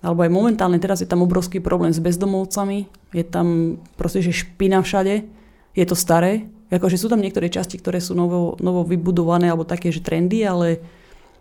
[0.01, 2.85] alebo aj momentálne teraz je tam obrovský problém s bezdomovcami,
[3.17, 5.25] je tam proste, že špina všade,
[5.73, 9.89] je to staré, akože sú tam niektoré časti, ktoré sú novo, novo vybudované alebo také,
[9.89, 10.83] že trendy, ale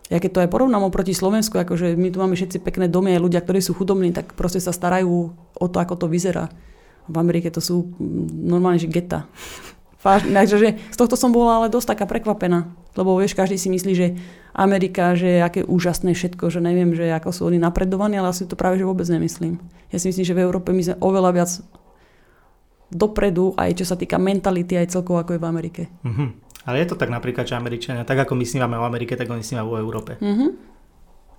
[0.07, 3.23] ja keď to aj porovnám oproti Slovensku, akože my tu máme všetci pekné domy aj
[3.27, 6.47] ľudia, ktorí sú chudobní, tak proste sa starajú o to, ako to vyzerá.
[7.11, 7.91] V Amerike to sú
[8.31, 9.27] normálne, že geta.
[10.07, 12.71] Takže z tohto som bola ale dosť taká prekvapená.
[12.97, 14.07] Lebo vieš, každý si myslí, že
[14.57, 18.57] Amerika, že aké úžasné všetko, že neviem, že ako sú oni napredovaní, ale asi to
[18.57, 19.61] práve že vôbec nemyslím.
[19.93, 21.51] Ja si myslím, že v Európe my sme oveľa viac
[22.89, 25.83] dopredu, aj čo sa týka mentality, aj celkovo ako je v Amerike.
[26.01, 26.33] Uh-huh.
[26.65, 29.45] Ale je to tak napríklad, že Američania, tak ako my snívame o Amerike, tak oni
[29.45, 30.17] snívajú o Európe.
[30.17, 30.57] Uh-huh.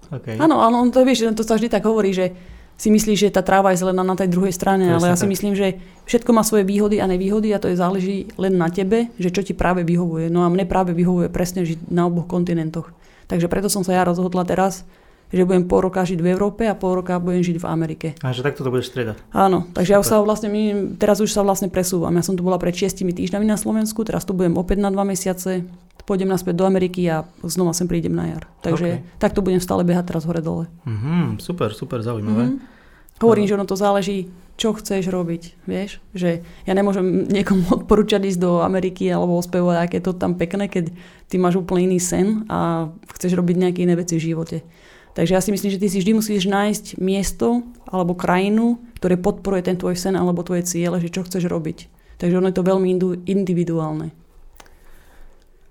[0.08, 0.40] Okay.
[0.40, 0.56] Áno,
[0.88, 2.32] to vieš, to sa vždy tak hovorí, že
[2.78, 5.26] si myslí, že tá tráva je zelená na tej druhej strane, Presne ale ja si
[5.26, 5.32] tak.
[5.34, 9.10] myslím, že všetko má svoje výhody a nevýhody a to je záleží len na tebe,
[9.18, 10.30] že čo ti práve vyhovuje.
[10.30, 12.94] No a mne práve vyhovuje presne žiť na oboch kontinentoch.
[13.26, 14.86] Takže preto som sa ja rozhodla teraz,
[15.28, 18.08] že budem pol roka žiť v Európe a pol roka budem žiť v Amerike.
[18.24, 19.20] A že takto to budeš striedať.
[19.34, 20.48] Áno, takže ja sa vlastne,
[20.96, 22.14] teraz už sa vlastne presúvam.
[22.16, 25.04] Ja som tu bola pred 6 týždňami na Slovensku, teraz tu budem opäť na dva
[25.04, 25.68] mesiace,
[26.08, 28.48] pôjdem naspäť do Ameriky a znova sem prídem na jar.
[28.64, 29.20] Takže okay.
[29.20, 30.72] takto budem stále behať teraz hore-dole.
[30.88, 32.56] Mm-hmm, super, super, zaujímavé.
[32.56, 33.20] Mm-hmm.
[33.20, 36.00] Hovorím, že ono to záleží, čo chceš robiť, vieš?
[36.16, 37.04] Že ja nemôžem
[37.36, 40.88] niekomu odporúčať ísť do Ameriky alebo ospevovať, aké je to tam pekné, keď
[41.28, 44.64] ty máš úplne iný sen a chceš robiť nejaké iné veci v živote.
[45.12, 49.66] Takže ja si myslím, že ty si vždy musíš nájsť miesto alebo krajinu, ktoré podporuje
[49.66, 51.90] ten tvoj sen alebo tvoje ciele, že čo chceš robiť.
[52.22, 52.88] Takže ono je to veľmi
[53.26, 54.14] individuálne.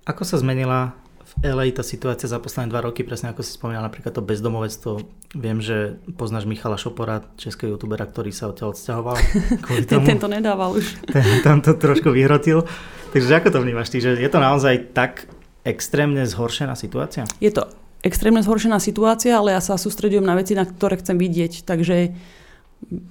[0.08, 0.96] Ako sa zmenila
[1.28, 5.04] v LA tá situácia za posledné dva roky, presne ako si spomínal, napríklad to bezdomovectvo.
[5.36, 9.18] Viem, že poznáš Michala Šopora, českého youtubera, ktorý sa odtiaľ odsťahoval.
[9.92, 10.96] Ten to nedával už.
[11.14, 12.64] Ten, tam to trošku vyhrotil.
[13.12, 15.28] Takže ako to vnímaš ty, že je to naozaj tak
[15.68, 17.28] extrémne zhoršená situácia?
[17.44, 17.68] Je to
[18.00, 21.68] extrémne zhoršená situácia, ale ja sa sústredujem na veci, na ktoré chcem vidieť.
[21.68, 22.16] Takže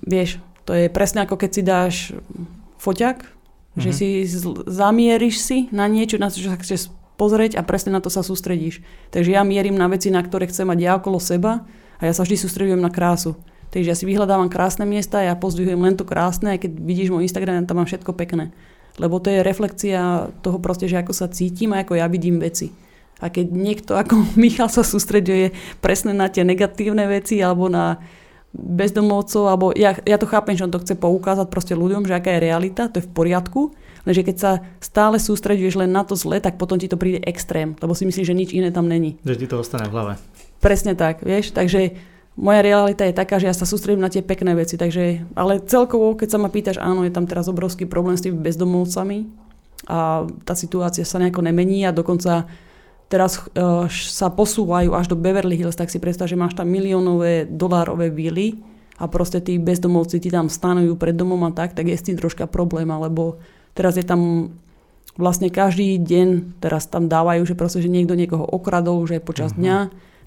[0.04, 1.94] vieš, to je presne ako keď si dáš
[2.80, 3.35] foťak,
[3.76, 3.84] mm-hmm.
[3.84, 3.96] že mhm.
[3.96, 4.08] si
[4.66, 6.88] zamieríš si na niečo, na čo sa chceš
[7.20, 8.84] pozrieť a presne na to sa sústredíš.
[9.12, 11.64] Takže ja mierim na veci, na ktoré chcem mať ja okolo seba
[11.96, 13.36] a ja sa vždy sústredujem na krásu.
[13.72, 17.26] Takže ja si vyhľadávam krásne miesta ja pozdvihujem len to krásne, aj keď vidíš môj
[17.26, 18.52] Instagram, tam mám všetko pekné.
[18.96, 22.72] Lebo to je reflekcia toho proste, že ako sa cítim a ako ja vidím veci.
[23.20, 28.00] A keď niekto ako Michal sa sústreduje presne na tie negatívne veci alebo na
[28.54, 32.36] bezdomovcov, alebo ja, ja to chápem, že on to chce poukázať proste ľuďom, že aká
[32.36, 33.74] je realita, to je v poriadku,
[34.06, 37.74] Lenže keď sa stále sústreduješ len na to zle, tak potom ti to príde extrém,
[37.82, 39.18] lebo si myslíš, že nič iné tam není.
[39.26, 40.12] Že ti to ostane v hlave.
[40.62, 41.98] Presne tak, vieš, takže
[42.38, 46.14] moja realita je taká, že ja sa sústredím na tie pekné veci, takže, ale celkovo,
[46.14, 49.26] keď sa ma pýtaš, áno, je tam teraz obrovský problém s tými bezdomovcami
[49.90, 52.46] a tá situácia sa nejako nemení a dokonca
[53.06, 57.46] teraz uh, sa posúvajú až do Beverly Hills, tak si predstav, že máš tam miliónové
[57.46, 58.58] dolárové vily
[58.98, 62.16] a proste tí bezdomovci ti tam stanujú pred domom a tak, tak je s tým
[62.18, 63.38] troška problém, alebo
[63.76, 64.50] Teraz je tam
[65.20, 69.60] vlastne každý deň, teraz tam dávajú, že proste, že niekto niekoho okradol, že počas uh-huh.
[69.60, 69.76] dňa.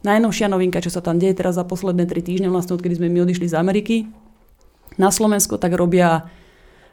[0.06, 3.26] Najnovšia novinka, čo sa tam deje teraz za posledné tri týždne, vlastne odkedy sme my
[3.26, 4.08] odišli z Ameriky,
[4.96, 6.30] na Slovensko tak robia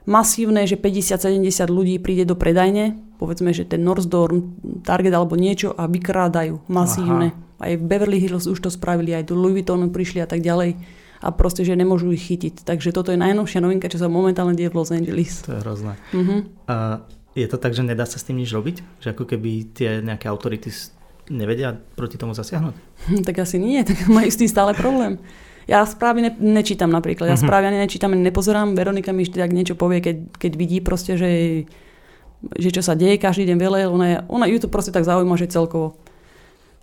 [0.07, 5.91] masívne, že 50-70 ľudí príde do predajne, povedzme, že ten Northstorm, Target alebo niečo a
[5.91, 7.35] vykrádajú masívne.
[7.35, 7.67] Aha.
[7.67, 10.77] Aj v Beverly Hills už to spravili, aj do Louis Vuitton prišli a tak ďalej
[11.21, 12.63] a proste, že nemôžu ich chytiť.
[12.63, 15.43] Takže toto je najnovšia novinka, čo sa momentálne deje v Los Angeles.
[15.49, 15.95] To je hrozné.
[16.13, 16.45] Uh-huh.
[16.69, 19.01] A je to tak, že nedá sa s tým nič robiť?
[19.01, 20.69] Že ako keby tie nejaké autority
[21.33, 22.75] nevedia proti tomu zasiahnuť?
[23.27, 25.19] Tak asi nie, tak majú s tým stále problém.
[25.67, 27.47] Ja správy ne, nečítam napríklad, ja uh-huh.
[27.47, 28.79] správy ani nečítam, ani nepozerám.
[28.79, 31.31] Veronika mi vždy tak niečo povie, keď, keď vidí proste, že,
[32.55, 35.51] že čo sa deje každý deň veľa, ona, ona ju to proste tak zaujíma, že
[35.51, 35.99] celkovo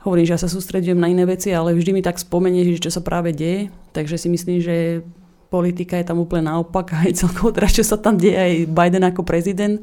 [0.04, 2.92] hovorím, že ja sa sústredujem na iné veci, ale vždy mi tak spomenie, že čo
[2.92, 3.72] sa práve deje.
[3.96, 5.00] Takže si myslím, že
[5.48, 9.24] politika je tam úplne naopak aj celkovo teraz, čo sa tam deje aj Biden ako
[9.24, 9.80] prezident.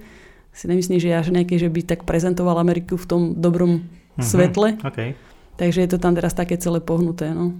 [0.53, 4.21] Si nemyslím, že ja že nejaký, že by tak prezentoval Ameriku v tom dobrom mm-hmm.
[4.21, 4.77] svetle.
[4.85, 5.17] Okay.
[5.57, 7.33] Takže je to tam teraz také celé pohnuté.
[7.33, 7.57] No.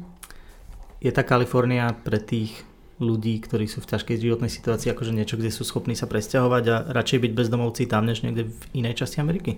[1.01, 2.53] Je tá Kalifornia pre tých
[3.01, 6.77] ľudí, ktorí sú v ťažkej životnej situácii, akože niečo, kde sú schopní sa presťahovať a
[6.93, 9.57] radšej byť bezdomovci tam, než niekde v inej časti Ameriky?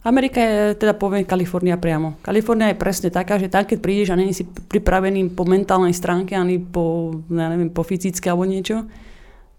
[0.00, 2.16] Amerika je, teda poviem Kalifornia priamo.
[2.24, 6.32] Kalifornia je presne taká, že tam, keď prídeš a není si pripravený po mentálnej stránke
[6.32, 8.88] ani po, ja neviem, po fyzické alebo niečo,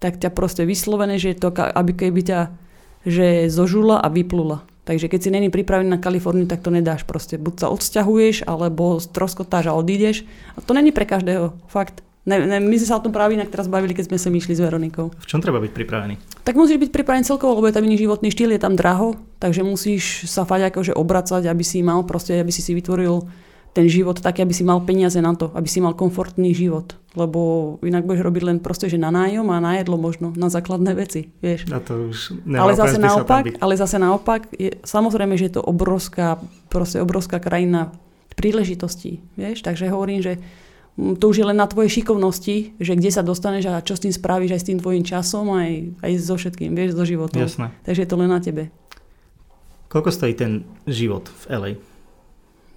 [0.02, 2.40] tak ťa proste vyslovené, že to aby keby ťa
[3.06, 4.66] že zožula a vyplula.
[4.82, 7.38] Takže keď si není pripravený na Kaliforniu, tak to nedáš proste.
[7.38, 10.26] Buď sa odsťahuješ, alebo stroskotáš a odídeš.
[10.58, 11.54] A to není pre každého.
[11.70, 12.02] Fakt.
[12.22, 14.54] Ne, ne, my sme sa o tom práve inak teraz bavili, keď sme sa myšli
[14.54, 15.10] s Veronikou.
[15.10, 16.46] V čom treba byť pripravený?
[16.46, 19.66] Tak musíš byť pripravený celkovo, lebo je tam iný životný štýl, je tam draho, takže
[19.66, 23.26] musíš sa fať akože obracať, aby si mal proste, aby si si vytvoril
[23.72, 27.00] ten život taký, aby si mal peniaze na to, aby si mal komfortný život.
[27.16, 30.92] Lebo inak budeš robiť len proste, že na nájom a na jedlo možno, na základné
[30.96, 31.68] veci, vieš.
[31.72, 36.40] A to už ale zase naopak, ale zase naopak, je, samozrejme, že je to obrovská,
[36.68, 37.96] proste obrovská krajina
[38.36, 39.64] príležitostí, vieš.
[39.64, 40.40] Takže hovorím, že
[40.96, 44.12] to už je len na tvojej šikovnosti, že kde sa dostaneš a čo s tým
[44.12, 47.40] spravíš aj s tým tvojim časom, aj, aj so všetkým, vieš, so životom.
[47.40, 47.72] Jasné.
[47.88, 48.68] Takže je to len na tebe.
[49.88, 51.72] Koľko stojí ten život v LA?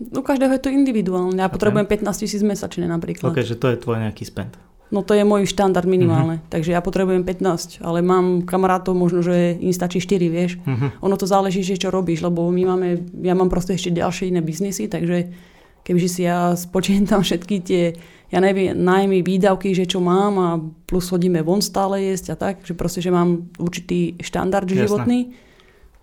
[0.00, 1.38] U každého je to individuálne.
[1.38, 1.54] Ja okay.
[1.54, 3.30] potrebujem 15 tisíc mesačne napríklad.
[3.30, 4.58] Ok, že to je tvoj nejaký spend.
[4.92, 6.38] No to je môj štandard minimálne.
[6.38, 6.50] Uh-huh.
[6.52, 10.60] Takže ja potrebujem 15, ale mám kamarátov možno, že im stačí 4, vieš.
[10.62, 10.94] Uh-huh.
[11.02, 12.88] Ono to záleží, že čo robíš, lebo my máme,
[13.24, 15.34] ja mám proste ešte ďalšie iné biznisy, takže
[15.82, 17.96] kebyže si ja spočítam všetky tie,
[18.30, 20.48] ja neviem, najmä výdavky, že čo mám a
[20.86, 24.78] plus chodíme von stále jesť a tak, že proste, že mám určitý štandard Jasné.
[24.84, 25.18] životný,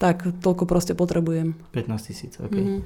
[0.02, 1.54] tak toľko proste potrebujem.
[1.72, 2.56] 15 tisíc, ok.
[2.58, 2.82] Uh-huh.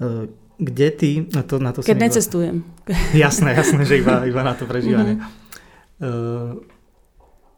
[0.00, 0.26] Eh,
[0.60, 2.60] kde ty, na to, na to Keď necestujem.
[3.16, 5.16] Jasné, jasné, že iba, iba na to prežívanie.
[5.16, 6.68] Mm-hmm.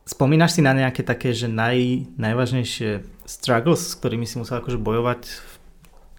[0.06, 5.20] Spomínaš si na nejaké také, že naj, najvážnejšie struggles, s ktorými si musel akože bojovať,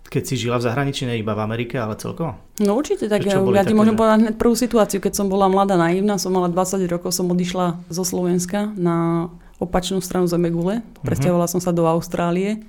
[0.08, 2.36] keď si žila v zahraničí, ne iba v Amerike, ale celkovo?
[2.60, 4.00] No určite, tak ja, ja ti môžem že...
[4.00, 7.80] povedať hneď prvú situáciu, keď som bola mladá naivná, som mala 20 rokov, som odišla
[7.92, 9.28] zo Slovenska na
[9.60, 11.04] opačnú stranu Zemegule, mm-hmm.
[11.04, 12.64] presťahovala som sa do Austrálie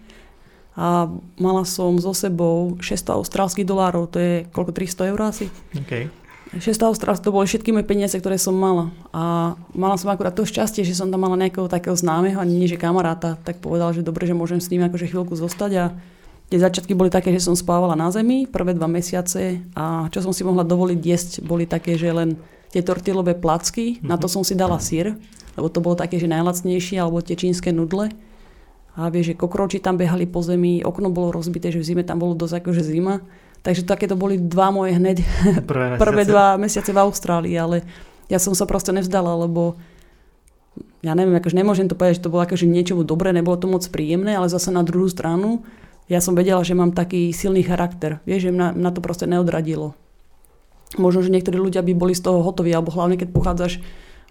[0.74, 1.06] a
[1.38, 5.46] mala som so sebou 600 austrálskych dolárov, to je koľko, 300 eur asi?
[5.70, 6.10] Okay.
[6.54, 8.90] 600 austrálskych, to boli všetky moje peniaze, ktoré som mala.
[9.14, 12.70] A mala som akurát to šťastie, že som tam mala nejakého takého známeho, ani nie
[12.70, 15.84] že kamaráta, tak povedal, že dobre, že môžem s ním akože chvíľku zostať a
[16.50, 20.34] tie začiatky boli také, že som spávala na zemi prvé dva mesiace a čo som
[20.34, 22.38] si mohla dovoliť jesť, boli také, že len
[22.70, 24.10] tie tortilové placky, mm-hmm.
[24.10, 24.32] na to mhm.
[24.34, 25.14] som si dala sír,
[25.54, 28.10] lebo to bolo také, že najlacnejšie, alebo tie čínske nudle
[28.94, 32.22] a vieš, že kokroči tam behali po zemi, okno bolo rozbité, že v zime tam
[32.22, 33.26] bolo dosť akože zima.
[33.64, 35.24] Takže takéto boli dva moje hneď
[35.70, 37.82] prvé, prvé dva mesiace v Austrálii, ale
[38.30, 39.74] ja som sa proste nevzdala, lebo
[41.02, 43.84] ja neviem, akože nemôžem to povedať, že to bolo akože niečo dobré, nebolo to moc
[43.90, 45.66] príjemné, ale zase na druhú stranu
[46.04, 48.20] ja som vedela, že mám taký silný charakter.
[48.28, 49.96] Vieš, že mňa, mňa to proste neodradilo.
[51.00, 53.80] Možno, že niektorí ľudia by boli z toho hotoví, alebo hlavne keď pochádzaš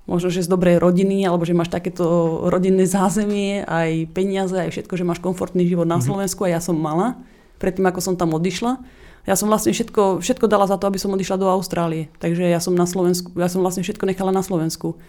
[0.03, 2.03] možno, že z dobrej rodiny, alebo že máš takéto
[2.51, 6.07] rodinné zázemie, aj peniaze, aj všetko, že máš komfortný život na mm-hmm.
[6.07, 7.19] Slovensku a ja som mala,
[7.59, 8.83] predtým ako som tam odišla.
[9.23, 12.11] Ja som vlastne všetko, všetko dala za to, aby som odišla do Austrálie.
[12.19, 14.99] Takže ja som na Slovensku, ja som vlastne všetko nechala na Slovensku.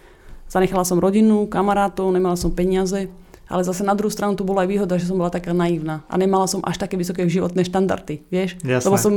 [0.47, 3.11] Zanechala som rodinu, kamarátov, nemala som peniaze,
[3.51, 6.15] ale zase na druhú stranu tu bola aj výhoda, že som bola taká naivná a
[6.15, 8.55] nemala som až také vysoké životné štandardy, vieš?
[8.63, 8.87] Jasné.
[8.87, 9.13] Lebo som,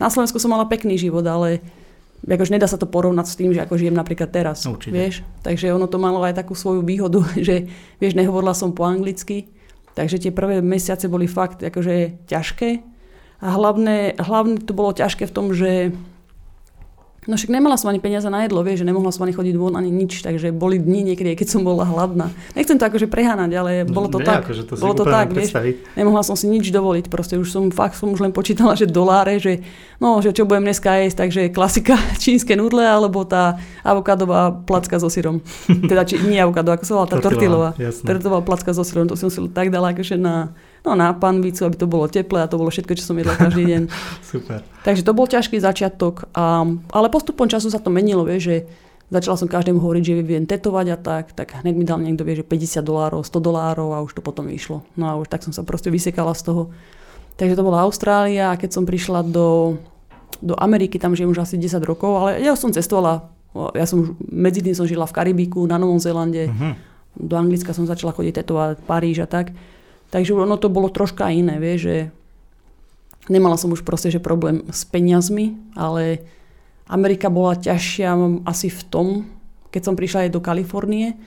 [0.00, 1.60] na Slovensku som mala pekný život, ale
[2.26, 4.66] akože nedá sa to porovnať s tým, že ako žijem napríklad teraz.
[4.66, 4.90] Určite.
[4.90, 5.14] Vieš?
[5.46, 7.70] Takže ono to malo aj takú svoju výhodu, že
[8.02, 9.52] vieš, nehovorila som po anglicky,
[9.94, 12.82] takže tie prvé mesiace boli fakt akože ťažké.
[13.38, 15.94] A hlavne, hlavne to bolo ťažké v tom, že
[17.28, 19.76] No však nemala som ani peniaze na jedlo, vieš, že nemohla som ani chodiť von,
[19.76, 22.32] ani nič, takže boli dni niekedy, keď som bola hladná.
[22.56, 24.48] Nechcem to akože preháňať, ale bolo to Nie, tak.
[24.48, 25.52] Akože to bolo to tak, vieš.
[25.92, 29.36] Nemohla som si nič dovoliť, proste už som fakt som už len počítala, že doláre,
[29.36, 29.60] že
[30.00, 35.12] no, že čo budem dneska jesť, takže klasika čínske nudle alebo tá avokádová placka so
[35.12, 35.44] syrom.
[35.92, 37.76] Teda či, nie avokádo, ako sa volá, tá tortilová.
[37.76, 41.76] Tortilová placka so syrom, to som si tak dala akože na no, na panvicu, aby
[41.78, 43.82] to bolo teplé a to bolo všetko, čo som jedla každý deň.
[44.32, 44.62] Super.
[44.82, 48.56] Takže to bol ťažký začiatok, a, ale postupom času sa to menilo, vieš, že
[49.08, 52.36] začala som každému hovoriť, že viem tetovať a tak, tak hneď mi dal niekto, vie,
[52.36, 54.84] že 50 dolárov, 100 dolárov a už to potom vyšlo.
[55.00, 56.62] No a už tak som sa proste vysekala z toho.
[57.40, 59.78] Takže to bola Austrália a keď som prišla do,
[60.44, 63.32] do Ameriky, tam žijem už asi 10 rokov, ale ja som cestovala,
[63.72, 66.74] ja som medzi tým som žila v Karibiku, na Novom Zélande, uh-huh.
[67.16, 69.56] do Anglicka som začala chodiť tetovať, Paríž a tak.
[70.08, 71.94] Takže ono to bolo troška iné, vie, že
[73.28, 76.24] nemala som už proste že problém s peniazmi, ale
[76.88, 78.16] Amerika bola ťažšia
[78.48, 79.08] asi v tom,
[79.68, 81.20] keď som prišla aj do Kalifornie,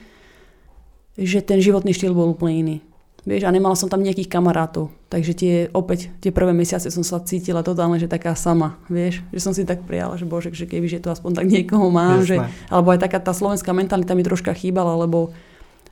[1.14, 2.76] že ten životný štýl bol úplne iný.
[3.22, 4.90] Vieš, a nemala som tam nejakých kamarátov.
[5.06, 8.82] Takže tie, opäť, tie prvé mesiace som sa cítila totálne, že taká sama.
[8.90, 11.86] Vieš, že som si tak prijala, že bože, že keby, že to aspoň tak niekoho
[11.86, 12.26] mám.
[12.26, 15.30] Že, alebo aj taká tá slovenská mentalita mi troška chýbala, lebo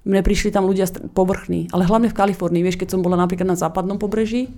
[0.04, 3.58] mne prišli tam ľudia povrchní, ale hlavne v Kalifornii, vieš, keď som bola napríklad na
[3.58, 4.48] západnom pobreží,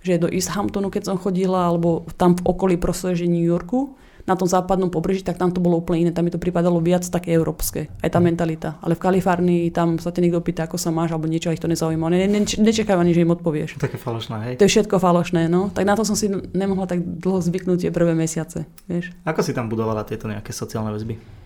[0.00, 3.94] že do East Hamptonu, keď som chodila, alebo tam v okolí proste, že New Yorku,
[4.28, 6.10] na tom západnom pobreží, tak tam to bolo úplne iné.
[6.12, 8.76] Tam mi to pripadalo viac také európske, aj tá mentalita.
[8.84, 11.66] Ale v Kalifornii tam sa te niekto pýta, ako sa máš, alebo niečo, ich to
[11.66, 12.06] nezaujíma.
[12.12, 13.80] Ne, ne, nečakajú ani, že im odpovieš.
[13.80, 14.54] Také falošné, hej?
[14.60, 15.72] To je všetko falošné, no.
[15.72, 19.10] Tak na to som si nemohla tak dlho zvyknúť tie prvé mesiace, vieš.
[19.24, 21.40] Ako si tam budovala tieto nejaké sociálne väzby?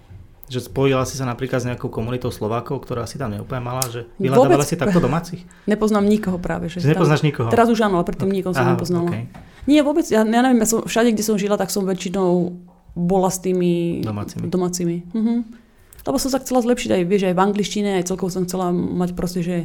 [0.45, 4.05] Že spojila si sa napríklad s nejakou komunitou Slovákov, ktorá si tam neúplne mala, že
[4.21, 5.41] vyhľadávala si takto domácich?
[5.73, 6.69] Nepoznám nikoho práve.
[6.69, 7.49] Že nepoznáš tam, nikoho?
[7.49, 9.09] Teraz už áno, ale predtým nikoho som nepoznala.
[9.09, 9.25] Okay.
[9.65, 12.53] Nie, vôbec, ja, ja neviem, ja som, všade, kde som žila, tak som väčšinou
[12.93, 14.45] bola s tými domácimi.
[14.53, 14.97] domácimi.
[15.17, 15.65] Mhm.
[16.05, 19.17] Lebo som sa chcela zlepšiť aj, vieš, aj v angličtine, aj celkovo som chcela mať
[19.17, 19.57] proste, že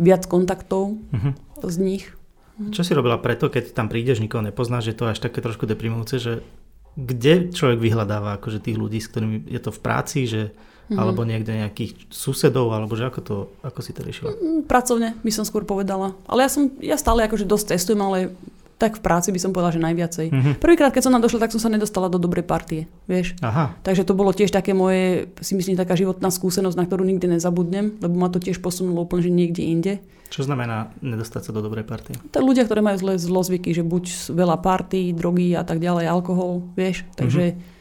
[0.00, 1.32] viac kontaktov uh-huh.
[1.60, 2.04] z nich.
[2.72, 6.16] Čo si robila preto, keď tam prídeš, nikoho nepoznáš, že to až také trošku deprimujúce,
[6.22, 6.32] že
[6.94, 10.98] kde človek vyhľadáva akože tých ľudí, s ktorými je to v práci, že mm-hmm.
[10.98, 14.30] alebo niekde nejakých susedov, alebo že ako, to, ako si to riešila?
[14.30, 16.14] Mm, pracovne by som skôr povedala.
[16.30, 18.18] Ale ja som, ja stále akože dosť testujem, ale
[18.74, 20.26] tak v práci by som povedala, že najviacej.
[20.30, 20.54] Mm-hmm.
[20.58, 23.38] Prvýkrát, keď som tam došla, tak som sa nedostala do dobrej partie, vieš.
[23.40, 23.74] Aha.
[23.86, 28.02] Takže to bolo tiež také moje, si myslím, taká životná skúsenosť, na ktorú nikdy nezabudnem,
[28.02, 29.92] lebo ma to tiež posunulo úplne, že niekde inde.
[30.34, 32.18] Čo znamená nedostať sa do dobrej partie?
[32.34, 36.66] To ľudia, ktorí majú zlé zlozvyky, že buď veľa party, drogy a tak ďalej, alkohol,
[36.74, 37.06] vieš.
[37.14, 37.73] Takže mm-hmm.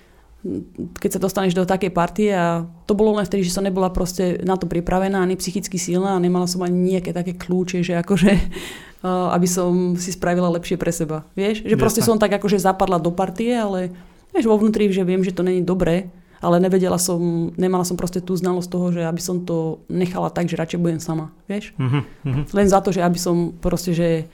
[1.00, 4.44] Keď sa dostaneš do takej partie a to bolo len vtedy, že som nebola proste
[4.44, 8.32] na to pripravená, ani psychicky silná a nemala som ani nejaké také kľúče, že akože
[9.36, 11.28] aby som si spravila lepšie pre seba.
[11.36, 11.68] Vieš?
[11.68, 13.92] Že proste som tak akože zapadla do partie, ale
[14.32, 16.08] vieš, vo vnútri, že viem, že to není dobré,
[16.44, 20.52] ale nevedela som, nemala som proste tú znalosť toho, že aby som to nechala tak,
[20.52, 21.32] že radšej budem sama.
[21.48, 21.72] Vieš?
[21.80, 22.04] Uh-huh,
[22.52, 24.28] Len za to, že aby som proste, že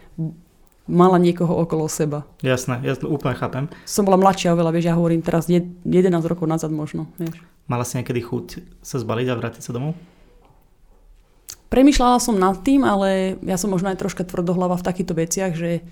[0.89, 2.25] mala niekoho okolo seba.
[2.41, 3.69] Jasné, ja to úplne chápem.
[3.85, 5.85] Som bola mladšia oveľa, vieš, ja hovorím teraz 11
[6.25, 7.37] rokov nazad možno, vieš.
[7.69, 8.45] Mala si niekedy chuť
[8.81, 9.93] sa zbaliť a vrátiť sa domov?
[11.69, 15.85] Premýšľala som nad tým, ale ja som možno aj troška tvrdohlava v takýchto veciach, že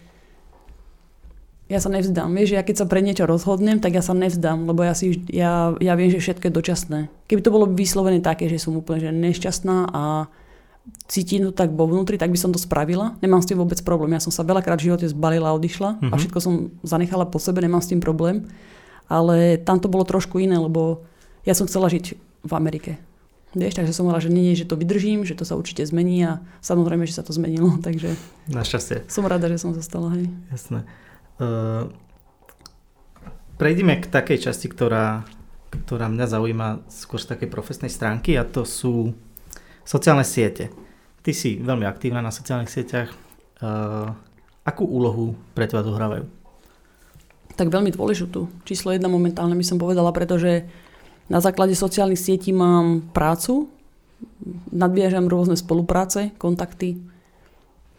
[1.69, 2.33] ja sa nevzdám.
[2.33, 5.77] Vieš, ja keď sa pre niečo rozhodnem, tak ja sa nevzdám, lebo ja, si, ja,
[5.77, 6.99] ja viem, že všetko je dočasné.
[7.29, 10.31] Keby to bolo vyslovené také, že som úplne že nešťastná a
[11.07, 13.15] cítim to tak vo vnútri, tak by som to spravila.
[13.23, 14.11] Nemám s tým vôbec problém.
[14.13, 16.11] Ja som sa veľakrát v živote zbalila a odišla mm-hmm.
[16.11, 16.19] a mhm.
[16.19, 18.47] všetko som zanechala po sebe, nemám s tým problém.
[19.07, 21.07] Ale tam to bolo trošku iné, lebo
[21.47, 22.99] ja som chcela žiť v Amerike.
[23.55, 26.19] Vieš, takže som hovorila, že nie, nie, že to vydržím, že to sa určite zmení
[26.27, 28.19] a samozrejme, že sa to zmenilo, takže...
[28.51, 29.07] Našťastie.
[29.07, 30.27] Som rada, že som zostala, hej.
[30.51, 30.83] Jasné.
[31.39, 31.87] Uh,
[33.55, 35.23] prejdime k takej časti, ktorá,
[35.71, 39.15] ktorá mňa zaujíma skôr z takej profesnej stránky a to sú
[39.87, 40.67] sociálne siete.
[41.23, 43.15] Ty si veľmi aktívna na sociálnych sieťach.
[43.63, 44.11] Uh,
[44.67, 46.27] akú úlohu pre teba dohrávajú?
[47.55, 48.51] Tak veľmi dôležitú.
[48.67, 50.67] Číslo jedna momentálne by som povedala, pretože
[51.31, 53.71] na základe sociálnych sietí mám prácu,
[54.69, 57.01] nadbiežam rôzne spolupráce, kontakty.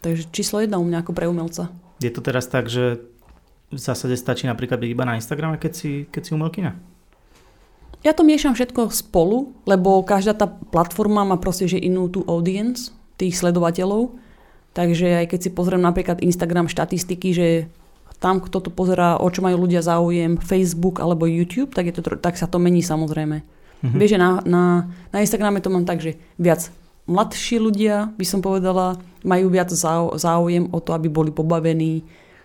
[0.05, 1.73] Takže číslo jedna u mňa ako pre umelca.
[1.99, 3.03] Je to teraz tak, že
[3.69, 6.73] v zásade stačí napríklad byť iba na Instagrame, keď si, keď si umelkyňa?
[8.07, 12.95] Ja to miešam všetko spolu, lebo každá tá platforma má proste že inú tú audience,
[13.19, 14.15] tých sledovateľov.
[14.73, 17.49] Takže aj keď si pozriem napríklad Instagram štatistiky, že
[18.23, 22.03] tam, kto to pozerá, o čo majú ľudia záujem, Facebook alebo YouTube, tak, je to,
[22.19, 23.43] tak sa to mení samozrejme.
[23.43, 23.99] Mm-hmm.
[23.99, 24.63] Vieš, že na, na,
[25.15, 26.71] na Instagrame to mám tak, že viac
[27.07, 29.71] mladší ľudia, by som povedala, majú viac
[30.19, 32.03] záujem o to, aby boli pobavení,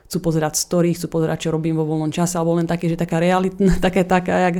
[0.08, 3.18] chcú pozerať story, chcú pozerať, čo robím vo voľnom čase, alebo len také, že taká
[3.18, 4.56] realitná, také taká, jak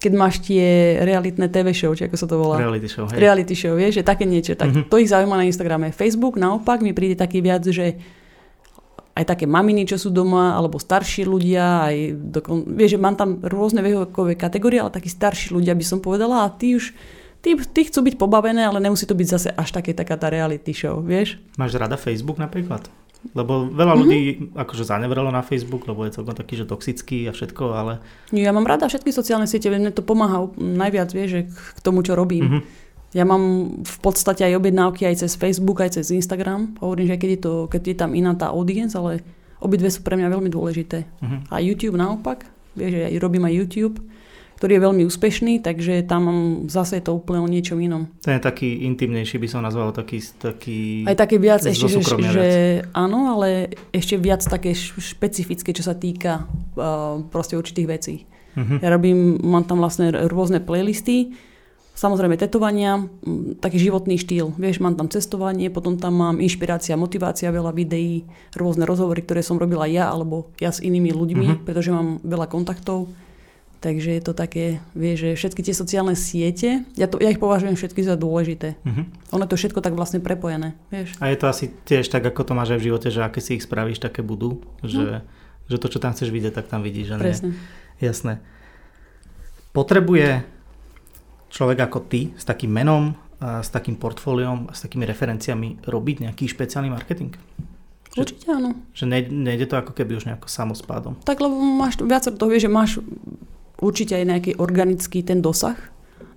[0.00, 2.56] keď máš tie realitné TV show, či ako sa to volá.
[2.56, 3.20] Reality show, hej.
[3.20, 4.56] Reality show, vieš, že také niečo.
[4.56, 4.88] Tak mm-hmm.
[4.88, 5.92] to ich zaujíma na Instagrame.
[5.92, 8.00] Facebook naopak mi príde taký viac, že
[9.12, 11.96] aj také maminy, čo sú doma, alebo starší ľudia, aj
[12.32, 12.64] dokon...
[12.72, 16.48] vieš, že mám tam rôzne vekové kategórie, ale takí starší ľudia by som povedala a
[16.48, 16.96] tí už
[17.44, 20.72] tí, tí chcú byť pobavené, ale nemusí to byť zase až také taká tá reality
[20.72, 21.36] show, vieš?
[21.60, 22.88] Máš rada Facebook napríklad?
[23.36, 24.00] Lebo veľa mm-hmm.
[24.00, 24.20] ľudí
[24.56, 27.92] akože zanevrelo na Facebook, lebo je celkom taký, že toxický a všetko, ale...
[28.32, 32.48] Ja mám rada všetky sociálne siete, mne to pomáha najviac, vieš, k tomu, čo robím.
[32.48, 32.62] Mm-hmm.
[33.10, 33.42] Ja mám
[33.82, 36.78] v podstate aj objednávky aj cez Facebook, aj cez Instagram.
[36.78, 39.20] Hovorím, že keď je, to, keď je tam iná tá audience, ale
[39.58, 41.04] obidve sú pre mňa veľmi dôležité.
[41.18, 41.42] Uh-huh.
[41.50, 42.46] A YouTube naopak,
[42.78, 43.96] vieš, že ja robím aj YouTube,
[44.60, 46.28] ktorý je veľmi úspešný, takže tam
[46.68, 48.12] zase to úplne o niečom inom.
[48.20, 50.20] Ten je taký intimnejší, by som nazval, taký...
[50.36, 52.48] taký aj také viac, ešte, že, že
[52.92, 56.44] áno, ale ešte viac také špecifické, čo sa týka
[56.76, 58.14] uh, proste určitých vecí.
[58.52, 58.76] Uh-huh.
[58.84, 61.32] Ja robím, mám tam vlastne rôzne playlisty,
[61.90, 62.96] Samozrejme tetovania,
[63.60, 64.56] taký životný štýl.
[64.56, 68.24] Vieš, mám tam cestovanie, potom tam mám inšpirácia, motivácia, veľa videí,
[68.56, 71.64] rôzne rozhovory, ktoré som robila ja alebo ja s inými ľuďmi, uh-huh.
[71.68, 73.12] pretože mám veľa kontaktov.
[73.80, 77.80] Takže je to také, vieš, že všetky tie sociálne siete, ja, to, ja ich považujem
[77.80, 78.76] všetky za dôležité.
[78.84, 79.08] Uh-huh.
[79.32, 81.16] Ono je to všetko tak vlastne prepojené, vieš.
[81.16, 83.56] A je to asi tiež tak, ako to máš aj v živote, že aké si
[83.56, 85.72] ich spravíš, také budú, že, no.
[85.72, 87.56] že to, čo tam chceš vidieť, tak tam vidíš, že Presne.
[87.56, 88.04] nie.
[88.04, 88.44] Jasné.
[89.72, 90.44] Potrebuje
[91.48, 96.28] človek ako ty s takým menom, a s takým portfóliom a s takými referenciami robiť
[96.28, 97.32] nejaký špeciálny marketing?
[98.12, 98.76] Že, Určite áno.
[98.92, 101.16] Že nejde, nejde to ako keby už nejako samospádom.
[101.24, 102.90] Tak lebo máš viac toho, vieš, že máš
[103.80, 105.76] určite aj nejaký organický ten dosah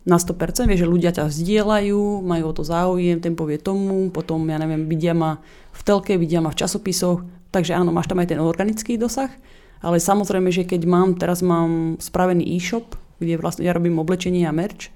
[0.03, 4.43] na 100%, vieš, že ľudia ťa vzdielajú, majú o to záujem, ten povie tomu, potom,
[4.51, 5.39] ja neviem, vidia ma
[5.71, 7.23] v telke, vidia ma v časopisoch,
[7.55, 9.31] takže áno, máš tam aj ten organický dosah,
[9.79, 14.51] ale samozrejme, že keď mám, teraz mám spravený e-shop, kde vlastne ja robím oblečenie a
[14.51, 14.91] merch,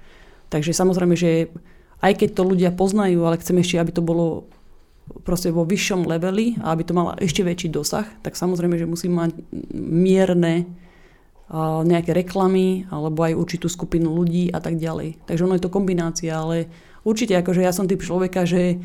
[0.52, 1.48] takže samozrejme, že
[2.04, 4.44] aj keď to ľudia poznajú, ale chcem ešte, aby to bolo
[5.24, 9.16] proste vo vyššom leveli a aby to mala ešte väčší dosah, tak samozrejme, že musím
[9.16, 9.40] mať
[9.72, 10.68] mierne
[11.84, 15.24] nejaké reklamy alebo aj určitú skupinu ľudí a tak ďalej.
[15.24, 16.68] Takže ono je to kombinácia, ale
[17.08, 18.76] určite akože ja som typ človeka, že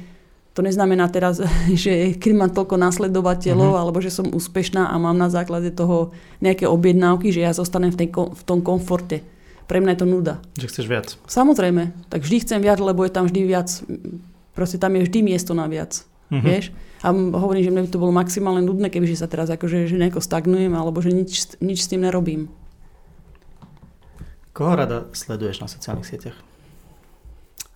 [0.53, 1.43] to neznamená teraz,
[1.83, 3.81] že keď mám toľko nasledovateľov uh-huh.
[3.83, 8.05] alebo že som úspešná a mám na základe toho nejaké objednávky, že ja zostanem v,
[8.05, 9.25] tej, v tom komforte.
[9.67, 10.35] Pre mňa je to nuda.
[10.59, 11.07] Že chceš viac.
[11.27, 11.95] Samozrejme.
[12.11, 13.71] Tak vždy chcem viac, lebo je tam vždy viac.
[14.53, 16.03] Proste tam je vždy miesto na viac.
[16.33, 16.41] Uh-huh.
[16.41, 16.73] Vieš?
[17.05, 20.23] A hovorím, že mne by to bolo maximálne nudné, kebyže sa teraz akože, že nejako
[20.23, 22.49] stagnujem alebo že nič, nič s tým nerobím.
[24.53, 26.37] Koho rada sleduješ na sociálnych sieťach?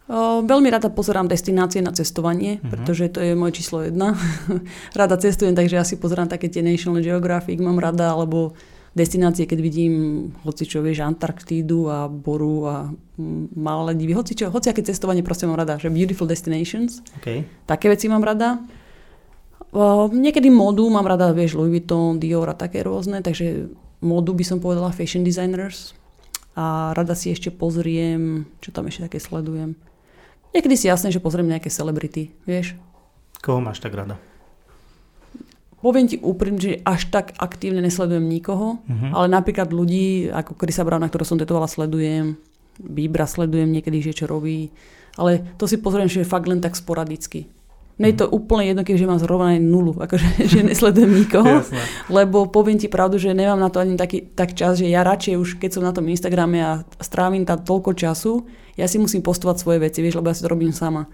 [0.08, 2.72] O, veľmi rada pozerám destinácie na cestovanie, uh-huh.
[2.72, 4.16] pretože to je moje číslo jedna.
[5.00, 8.56] rada cestujem, takže ja si pozerám také tie National Geographic, mám rada, alebo
[8.98, 9.94] destinácie, keď vidím
[10.42, 12.90] hoci čo, vieš, Antarktídu a Boru a
[13.54, 17.06] malé divy, hoci čo, hoci aké cestovanie proste mám rada, že beautiful destinations.
[17.22, 17.46] Okay.
[17.70, 18.58] Také veci mám rada.
[19.70, 23.70] O, niekedy modu mám rada, vieš, Louis Vuitton, Dior a také rôzne, takže
[24.02, 25.94] modu by som povedala fashion designers
[26.58, 29.78] a rada si ešte pozriem, čo tam ešte také sledujem.
[30.58, 32.74] Niekedy si jasné, že pozriem nejaké celebrity, vieš.
[33.46, 34.18] Koho máš tak rada?
[35.88, 39.12] Poviem ti úprimne, že až tak aktívne nesledujem nikoho, uh-huh.
[39.16, 42.36] ale napríklad ľudí ako Chrisa Browna, ktorého som tetovala, sledujem,
[42.76, 44.68] Bíbra sledujem niekedy, že čo robí,
[45.16, 47.48] ale to si pozriem, že je fakt len tak sporadicky.
[47.96, 51.64] Mne je to úplne jedno, keďže mám zrovna aj nulu, akože že nesledujem nikoho,
[52.12, 55.40] lebo poviem ti pravdu, že nemám na to ani taký tak čas, že ja radšej
[55.40, 58.44] už, keď som na tom Instagrame a strávim tam toľko času,
[58.76, 61.08] ja si musím postovať svoje veci, vieš, lebo ja si to robím sama.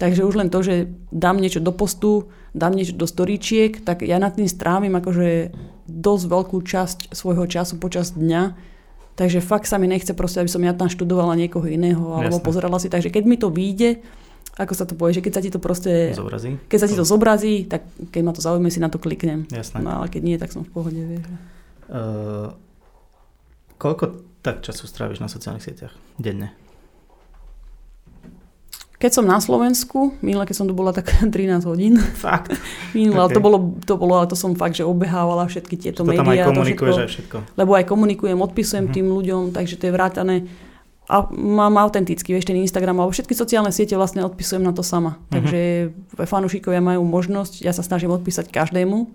[0.00, 4.16] Takže už len to, že dám niečo do postu, dám niečo do storíčiek, tak ja
[4.16, 5.52] nad tým strávim akože
[5.84, 8.56] dosť veľkú časť svojho času počas dňa.
[9.20, 12.48] Takže fakt sa mi nechce proste, aby som ja tam študovala niekoho iného alebo Jasne.
[12.48, 12.88] pozerala si.
[12.88, 14.00] Takže keď mi to vyjde,
[14.56, 16.16] ako sa to povie, že keď sa ti to proste...
[16.16, 16.56] Zobrazí.
[16.64, 19.44] Keď sa ti to zobrazí, tak keď ma to zaujíma, si na to kliknem.
[19.52, 19.84] Jasné.
[19.84, 21.28] No ale keď nie, tak som v pohode, vieš.
[21.92, 22.56] Uh,
[23.76, 26.56] koľko tak času stráviš na sociálnych sieťach denne?
[29.00, 31.96] Keď som na Slovensku, minule, keď som tu bola tak 13 hodín.
[31.96, 32.52] Fakt?
[32.92, 33.34] minule, okay.
[33.34, 36.20] to, bolo, to bolo, ale to som fakt, že obehávala všetky tieto médiá.
[36.20, 37.36] To tam aj komunikuješ všetko, aj všetko.
[37.56, 38.96] Lebo aj komunikujem, odpisujem uh-huh.
[39.00, 40.36] tým ľuďom, takže to je vrátané.
[41.10, 45.16] A mám autentický, vieš, ten Instagram, alebo všetky sociálne siete vlastne odpisujem na to sama.
[45.16, 45.32] Uh-huh.
[45.32, 45.60] Takže
[46.20, 49.08] fanúšikovia majú možnosť, ja sa snažím odpísať každému,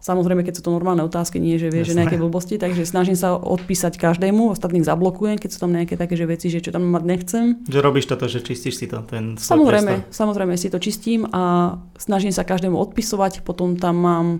[0.00, 3.36] Samozrejme, keď sú to normálne otázky, nie že vie, že nejaké blbosti, takže snažím sa
[3.36, 7.04] odpísať každému, ostatných zablokujem, keď sú tam nejaké také že veci, že čo tam mať
[7.04, 7.44] nechcem.
[7.68, 10.16] Že robíš toto, že čistíš si to, ten Samozrejme, priestor.
[10.16, 14.38] samozrejme si to čistím a snažím sa každému odpisovať, potom tam mám e,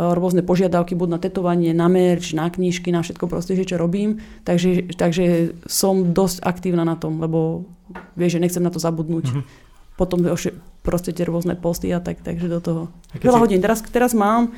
[0.00, 4.24] rôzne požiadavky, buď na tetovanie, na merch, na knižky, na všetko proste, že čo robím.
[4.48, 7.68] Takže, takže som dosť aktívna na tom, lebo
[8.16, 9.28] vieš, že nechcem na to zabudnúť.
[9.28, 9.44] Mm-hmm.
[10.00, 10.24] Potom
[10.80, 12.82] proste tie rôzne posty a tak, takže do toho.
[13.20, 13.42] Veľa si...
[13.44, 13.60] hodín.
[13.60, 14.56] Teraz, teraz mám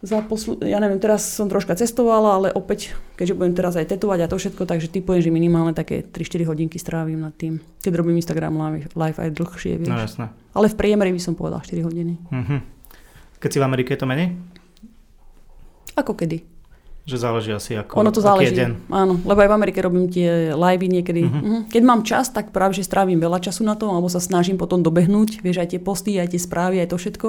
[0.00, 0.56] za poslu...
[0.64, 4.40] ja neviem, teraz som troška cestovala, ale opäť, keďže budem teraz aj tetovať a to
[4.40, 7.60] všetko, takže typujem, že minimálne také 3-4 hodinky strávim nad tým.
[7.84, 9.92] Keď robím Instagram live, aj dlhšie, vieš.
[9.92, 10.26] No jasné.
[10.56, 12.16] Ale v priemere by som povedal 4 hodiny.
[12.32, 12.60] Uh-huh.
[13.40, 14.36] Keď si v Amerike, je to menej?
[16.00, 16.59] Ako kedy?
[17.08, 18.92] Že záleží asi ako Ono to záleží, deň.
[18.92, 21.22] áno, lebo aj v Amerike robím tie live niekedy.
[21.26, 21.60] Uh-huh.
[21.66, 24.84] Keď mám čas, tak práve že strávim veľa času na to, alebo sa snažím potom
[24.84, 27.28] dobehnúť, vieš, aj tie posty, aj tie správy, aj to všetko.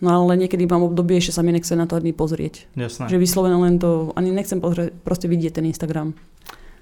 [0.00, 2.70] No ale niekedy mám obdobie, že sa mi nechce na to ani pozrieť.
[2.78, 3.10] Jasné.
[3.10, 6.14] Že vyslovene len to, ani nechcem pozrieť, proste vidieť ten Instagram.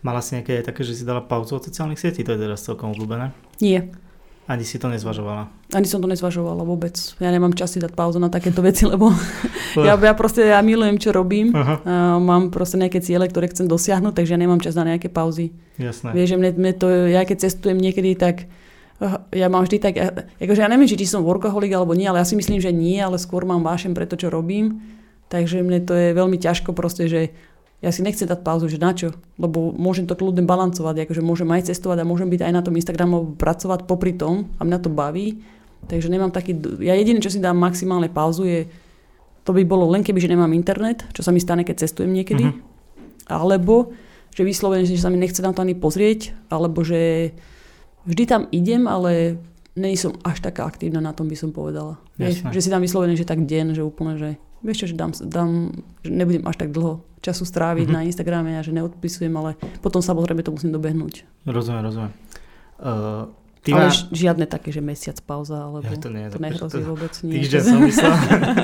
[0.04, 2.22] Mala si nejaké také, že si dala pauzu od sociálnych sietí?
[2.22, 3.32] To je teraz celkom obľúbené?
[3.58, 3.90] Nie.
[4.46, 5.50] Ani si to nezvažovala?
[5.74, 6.94] Ani som to nezvažovala vôbec.
[7.18, 9.10] Ja nemám čas si dať pauzu na takéto veci, lebo
[9.74, 11.50] ja, ja proste ja milujem, čo robím.
[11.50, 11.82] Uh-huh.
[11.82, 15.50] A mám proste nejaké ciele, ktoré chcem dosiahnuť, takže ja nemám čas na nejaké pauzy.
[15.82, 16.14] Jasné.
[16.14, 18.46] Vieš, že mne, mne to, ja keď cestujem niekedy, tak
[19.02, 19.94] eh, ja mám vždy tak,
[20.38, 23.18] akože ja neviem, či som workaholic alebo nie, ale ja si myslím, že nie, ale
[23.18, 24.78] skôr mám vášem pre to, čo robím.
[25.26, 27.34] Takže mne to je veľmi ťažko proste, že
[27.86, 29.14] ja si nechcem dať pauzu, že na čo?
[29.38, 32.74] Lebo môžem to kľudne balancovať, akože môžem aj cestovať a môžem byť aj na tom
[32.74, 35.38] Instagramu pracovať popri tom a mňa to baví.
[35.86, 36.58] Takže nemám taký...
[36.82, 38.60] Ja jediné, čo si dám maximálne pauzu je...
[39.46, 42.50] To by bolo len keby, že nemám internet, čo sa mi stane, keď cestujem niekedy.
[42.50, 42.58] Uh-huh.
[43.30, 43.94] Alebo
[44.34, 47.30] že vyslovene, že sa mi nechce na to ani pozrieť, alebo že
[48.02, 49.38] vždy tam idem, ale
[49.78, 52.02] nie som až taká aktívna na tom, by som povedala.
[52.18, 55.14] Vieš, že si tam vyslovene, že tak deň, že úplne, že vieš čo, že, dám,
[55.14, 55.70] dám,
[56.02, 58.06] že nebudem až tak dlho času stráviť mm-hmm.
[58.06, 61.26] na Instagrame a že neodpisujem, ale potom samozrejme to musím dobehnúť.
[61.42, 62.12] Rozumiem, rozumiem.
[62.78, 63.26] Uh,
[63.66, 64.14] Ty ale má...
[64.14, 67.10] žiadne také, že mesiac pauza, alebo ja, to, nie, to nehrozí to, vôbec.
[67.26, 67.42] Nie.
[67.42, 68.12] Týždeň som myslel.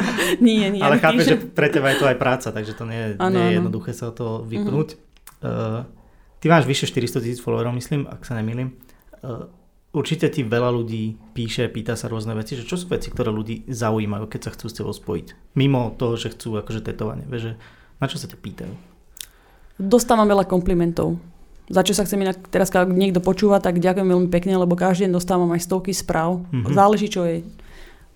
[0.46, 0.78] nie, nie.
[0.78, 3.52] Ale chápem, že pre teba je to aj práca, takže to nie, ano, nie je
[3.58, 4.94] jednoduché sa to vypnúť.
[4.94, 5.42] Mm-hmm.
[5.42, 5.90] Uh,
[6.38, 8.78] ty máš vyše 400 tisíc followerov, myslím, ak sa nemýlim.
[9.26, 9.50] Uh,
[9.90, 13.66] určite ti veľa ľudí píše, pýta sa rôzne veci, že čo sú veci, ktoré ľudí
[13.66, 15.58] zaujímajú, keď sa chcú s tebou spojiť.
[15.58, 17.26] Mimo toho, že chcú akože tetovanie.
[17.26, 17.52] Vieš, že
[18.02, 18.74] na čo sa ťa pýtajú?
[19.78, 21.22] Dostávam veľa komplimentov.
[21.70, 25.06] Za čo sa chcem inak, teraz keď niekto počúva, tak ďakujem veľmi pekne, lebo každý
[25.06, 26.42] deň dostávam aj stovky správ.
[26.50, 26.74] Mm-hmm.
[26.74, 27.46] Záleží, čo je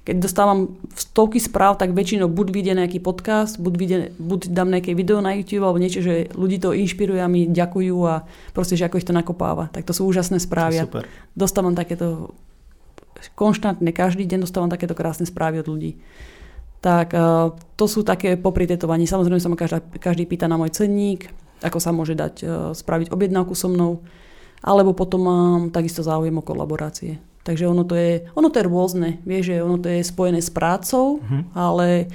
[0.06, 4.94] keď dostávam stovky správ, tak väčšinou buď vidie nejaký podcast, buď, vidie, buď dám nejaké
[4.94, 8.22] video na YouTube alebo niečo, že ľudí to inšpiruje a mi ďakujú a
[8.54, 9.66] proste, že ako ich to nakopáva.
[9.74, 10.78] Tak to sú úžasné správy.
[10.78, 11.10] Super.
[11.34, 12.38] Dostávam takéto
[13.34, 15.98] konštantne, každý deň dostávam takéto krásne správy od ľudí.
[16.80, 19.08] Tak uh, to sú také popri tetovaní.
[19.08, 21.32] Samozrejme sa ma každá, každý pýta na môj cenník,
[21.64, 24.04] ako sa môže dať uh, spraviť objednávku so mnou.
[24.60, 27.20] Alebo potom mám takisto záujem o kolaborácie.
[27.46, 29.08] Takže ono to je, ono to je rôzne.
[29.22, 31.46] Vieš, že ono to je spojené s prácou, uh-huh.
[31.54, 32.10] ale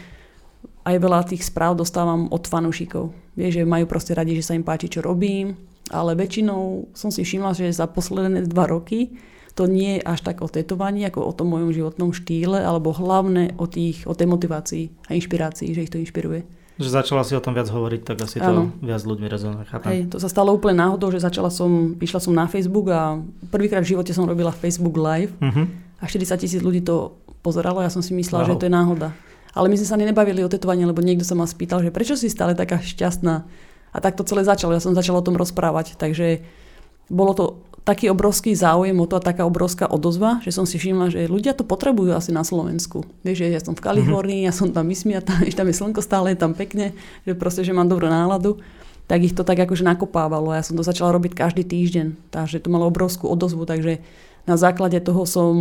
[0.84, 3.16] aj veľa tých správ dostávam od fanúšikov.
[3.40, 5.56] Vieš, že majú proste radi, že sa im páči, čo robím,
[5.88, 9.16] ale väčšinou som si všimla, že za posledné dva roky
[9.56, 13.56] to nie je až tak o tetovaní, ako o tom mojom životnom štýle, alebo hlavne
[13.60, 16.48] o, tých, o tej motivácii a inšpirácii, že ich to inšpiruje.
[16.80, 18.72] Že začala si o tom viac hovoriť, tak asi ano.
[18.72, 19.64] to viac ľuďmi rezonuje.
[19.86, 23.20] Hej, to sa stalo úplne náhodou, že začala som, išla som na Facebook a
[23.52, 25.68] prvýkrát v živote som robila Facebook Live uh-huh.
[26.00, 27.84] a 40 tisíc ľudí to pozeralo.
[27.84, 28.50] Ja som si myslela, wow.
[28.56, 29.10] že to je náhoda.
[29.52, 32.32] Ale my sme sa nebavili o tetovaní, lebo niekto sa ma spýtal, že prečo si
[32.32, 33.44] stále taká šťastná.
[33.92, 34.72] A tak to celé začalo.
[34.72, 36.00] Ja som začala o tom rozprávať.
[36.00, 36.48] Takže
[37.12, 37.44] bolo to
[37.82, 41.58] taký obrovský záujem o to a taká obrovská odozva, že som si všimla, že ľudia
[41.58, 43.06] to potrebujú asi na Slovensku.
[43.26, 44.54] Vieš, že ja som v Kalifornii, mm-hmm.
[44.54, 46.94] ja som tam vysmiatá, že tam je slnko stále, je tam pekne,
[47.26, 48.62] že proste, že mám dobrú náladu
[49.12, 50.56] tak ich to tak akože nakopávalo.
[50.56, 54.00] Ja som to začala robiť každý týždeň, takže to malo obrovskú odozvu, takže
[54.48, 55.52] na základe toho som,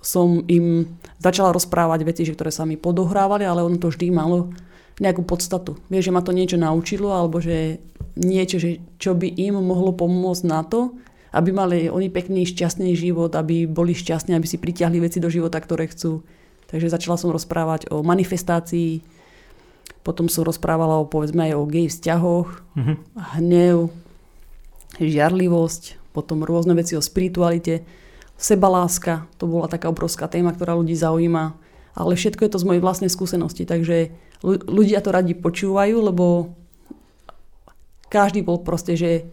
[0.00, 0.88] som im
[1.20, 4.48] začala rozprávať veci, že ktoré sa mi podohrávali, ale ono to vždy malo
[4.96, 5.76] nejakú podstatu.
[5.92, 7.84] Vieš, že ma to niečo naučilo, alebo že
[8.16, 10.96] niečo, že, čo by im mohlo pomôcť na to,
[11.30, 15.62] aby mali oni pekný, šťastný život, aby boli šťastní, aby si pritiahli veci do života,
[15.62, 16.26] ktoré chcú.
[16.70, 19.02] Takže začala som rozprávať o manifestácii,
[20.06, 22.96] potom som rozprávala o, povedzme aj o gej vzťahoch, mm-hmm.
[23.42, 23.90] hnev,
[24.98, 27.86] žiarlivosť, potom rôzne veci o spiritualite,
[28.40, 31.54] sebaláska, to bola taká obrovská téma, ktorá ľudí zaujíma,
[31.94, 34.14] ale všetko je to z mojej vlastnej skúsenosti, takže
[34.46, 36.56] ľudia to radi počúvajú, lebo
[38.08, 39.28] každý bol proste, že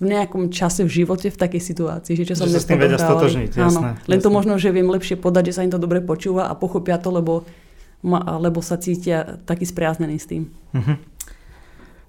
[0.00, 2.96] v nejakom čase v živote v takej situácii, že čo som sa s tým vedia
[2.96, 6.00] stotožniť, jasné, Áno, len to možno, že viem lepšie podať, že sa im to dobre
[6.00, 7.44] počúva a pochopia to, lebo,
[8.00, 10.48] ma, lebo sa cítia taký spriaznení s tým.
[10.72, 10.96] Uh-huh.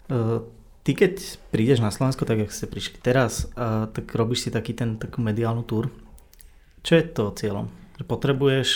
[0.08, 0.40] Uh,
[0.88, 1.20] ty keď
[1.52, 5.20] prídeš na Slovensko, tak ako ste prišli teraz, uh, tak robíš si taký ten, takú
[5.20, 5.92] mediálnu túr.
[6.88, 7.68] Čo je to cieľom?
[8.00, 8.70] Že potrebuješ,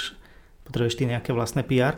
[0.67, 1.95] potrebuješ ty nejaké vlastné PR?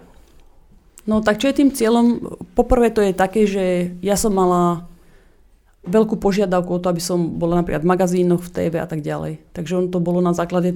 [1.10, 2.22] No tak čo je tým cieľom?
[2.54, 4.86] Poprvé to je také, že ja som mala
[5.88, 9.40] veľkú požiadavku o to, aby som bola napríklad v magazínoch, v TV a tak ďalej.
[9.56, 10.76] Takže on to bolo na základe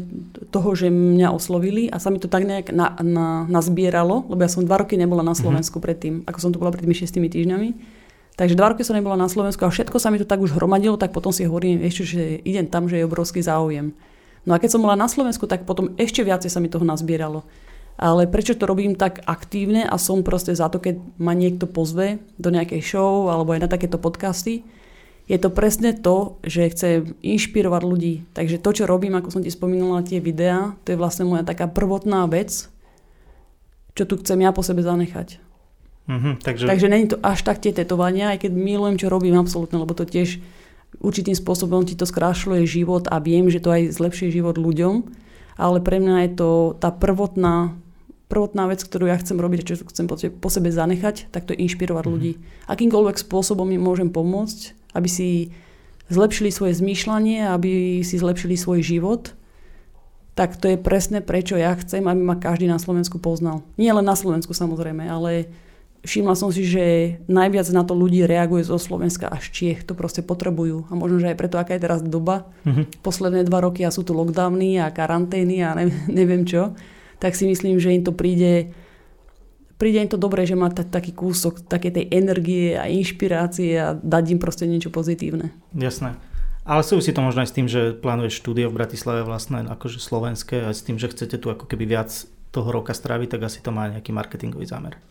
[0.49, 4.49] toho, že mňa oslovili a sa mi to tak nejak na, na, nazbieralo, lebo ja
[4.49, 5.39] som dva roky nebola na mhm.
[5.43, 5.85] Slovensku mm-hmm.
[5.85, 7.69] predtým, ako som tu bola pred tými šestými týždňami.
[8.39, 10.95] Takže dva roky som nebola na Slovensku a všetko sa mi to tak už hromadilo,
[10.95, 13.93] tak potom si hovorím ešte, že idem tam, že je obrovský záujem.
[14.47, 17.45] No a keď som bola na Slovensku, tak potom ešte viacej sa mi toho nazbieralo.
[18.01, 22.17] Ale prečo to robím tak aktívne a som proste za to, keď ma niekto pozve
[22.41, 24.65] do nejakej show alebo aj na takéto podcasty,
[25.31, 28.27] je to presne to, že chcem inšpirovať ľudí.
[28.35, 31.71] Takže to, čo robím, ako som ti spomínala, tie videá, to je vlastne moja taká
[31.71, 32.67] prvotná vec,
[33.95, 35.39] čo tu chcem ja po sebe zanechať.
[36.11, 36.65] Mm-hmm, takže...
[36.67, 40.03] takže není to až tak tie tetovania, aj keď milujem, čo robím absolútne, lebo to
[40.03, 40.43] tiež
[40.99, 45.07] určitým spôsobom ti to skrášľuje život a viem, že to aj zlepšuje život ľuďom,
[45.55, 46.49] ale pre mňa je to
[46.83, 47.71] tá prvotná,
[48.27, 52.03] prvotná vec, ktorú ja chcem robiť a čo chcem po sebe zanechať, tak to inšpirovať
[52.03, 52.19] mm-hmm.
[52.19, 52.31] ľudí.
[52.67, 55.29] Akýmkoľvek spôsobom im môžem pomôcť, aby si
[56.11, 59.31] zlepšili svoje zmýšľanie, aby si zlepšili svoj život,
[60.35, 63.63] tak to je presne prečo ja chcem, aby ma každý na Slovensku poznal.
[63.75, 65.51] Nie len na Slovensku samozrejme, ale
[66.01, 69.85] všimla som si, že najviac na to ľudí reaguje zo Slovenska až Čiech.
[69.85, 70.89] To proste potrebujú.
[70.89, 73.03] A možno, že aj preto, aká je teraz doba, mm-hmm.
[73.05, 76.73] posledné dva roky a sú tu lockdowny a karantény a neviem, neviem čo,
[77.21, 78.73] tak si myslím, že im to príde
[79.81, 83.97] príde im to dobré, že má t- taký kúsok také tej energie a inšpirácie a
[83.97, 85.49] dať im proste niečo pozitívne.
[85.73, 86.21] Jasné.
[86.61, 90.69] Ale súvisí to možno aj s tým, že plánuješ štúdio v Bratislave vlastné, akože slovenské,
[90.69, 92.13] aj s tým, že chcete tu ako keby viac
[92.53, 95.01] toho roka stráviť, tak asi to má nejaký marketingový zámer.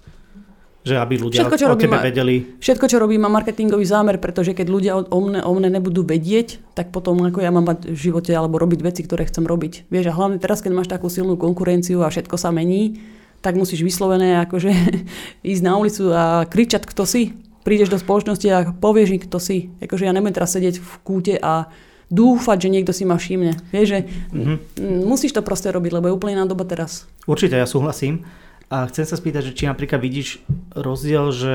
[0.87, 2.57] Že aby ľudia všetko, čo o tebe vedeli.
[2.63, 6.63] Všetko, čo robím, má marketingový zámer, pretože keď ľudia o mne, o mne nebudú vedieť,
[6.79, 9.91] tak potom ako ja mám mať v živote alebo robiť veci, ktoré chcem robiť.
[9.93, 12.97] Vieš, a hlavne teraz, keď máš takú silnú konkurenciu a všetko sa mení,
[13.41, 14.73] tak musíš vyslovené akože
[15.53, 17.37] ísť na ulicu a kričať, kto si.
[17.61, 19.69] Prídeš do spoločnosti a povieš kto si.
[19.85, 21.69] Akože ja nebudem teraz sedieť v kúte a
[22.09, 23.53] dúfať, že niekto si ma všimne.
[23.71, 25.07] Vieš, že mm-hmm.
[25.07, 27.07] musíš to proste robiť, lebo je úplne iná doba teraz.
[27.29, 28.27] Určite, ja súhlasím.
[28.71, 30.43] A chcem sa spýtať, že či napríklad vidíš
[30.75, 31.55] rozdiel, že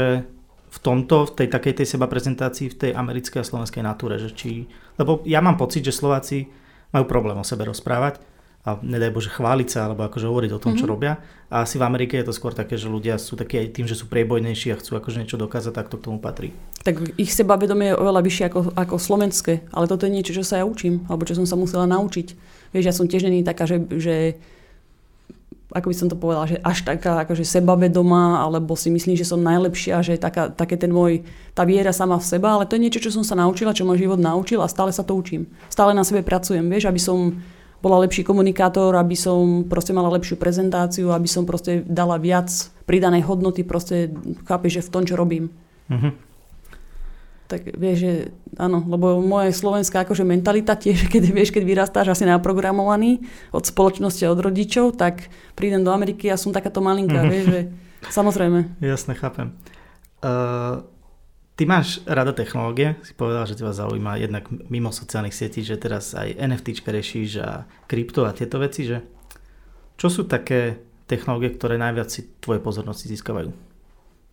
[0.75, 4.35] v tomto, v tej takej tej seba prezentácii v tej americkej a slovenskej natúre, že
[4.35, 4.67] či,
[4.99, 6.51] lebo ja mám pocit, že Slováci
[6.91, 8.19] majú problém o sebe rozprávať
[8.65, 10.81] a nedaj Bože chváliť sa alebo akože hovoriť o tom, mm-hmm.
[10.81, 10.91] čo mhm.
[10.91, 11.13] robia.
[11.53, 13.93] A asi v Amerike je to skôr také, že ľudia sú takí aj tým, že
[13.93, 16.49] sú priebojnejší a chcú akože niečo dokázať, tak to k tomu patrí.
[16.81, 20.59] Tak ich sebavedomie je oveľa vyššie ako, ako slovenské, ale toto je niečo, čo sa
[20.59, 22.27] ja učím, alebo čo som sa musela naučiť.
[22.73, 24.41] Vieš, ja som tiež není taká, že, že
[25.69, 29.43] ako by som to povedala, že až taká akože sebavedomá, alebo si myslím, že som
[29.45, 31.21] najlepšia, že taká, také ten môj,
[31.53, 34.01] tá viera sama v seba, ale to je niečo, čo som sa naučila, čo môj
[34.01, 35.45] život naučil a stále sa to učím.
[35.69, 37.37] Stále na sebe pracujem, vieš, aby som
[37.81, 42.49] bola lepší komunikátor, aby som proste mala lepšiu prezentáciu, aby som proste dala viac
[42.85, 44.13] pridanej hodnoty, proste
[44.45, 45.49] chápeš, že v tom, čo robím.
[45.89, 46.13] Uh-huh
[47.45, 48.13] tak vieš, že
[48.57, 53.21] áno, lebo moja slovenská akože mentalita tiež, keď vieš, keď vyrastáš asi naprogramovaný
[53.53, 57.33] od spoločnosti a od rodičov, tak prídem do Ameriky a som takáto malinká, mm-hmm.
[57.33, 57.61] vieš, že
[58.17, 58.81] samozrejme.
[58.81, 59.53] Jasne, chápem.
[60.25, 60.81] Uh,
[61.55, 66.11] ty máš rada technológie, si povedal, že teba zaujíma jednak mimo sociálnych sietí, že teraz
[66.11, 69.01] aj NFT rešíš a krypto a tieto veci, že
[69.95, 73.49] čo sú také technológie, ktoré najviac si tvoje pozornosti získavajú?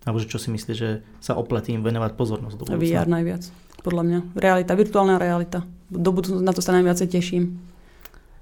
[0.03, 2.83] Alebo že čo si myslíš, že sa oplatí im venovať pozornosť do budúcna?
[2.83, 3.47] VR najviac,
[3.87, 4.19] podľa mňa.
[4.35, 5.63] Realita, virtuálna realita.
[5.87, 7.63] Do budúcna na to sa najviac teším.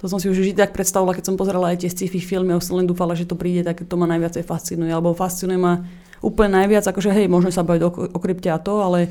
[0.00, 2.64] To som si už vždy tak predstavovala, keď som pozerala aj tie sci-fi filmy a
[2.64, 4.88] som len dúfala, že to príde, tak to ma najviac fascinuje.
[4.88, 5.84] Alebo fascinuje ma
[6.20, 9.08] úplne najviac, akože hej, môžeme sa baviť o, o krypte a to, ale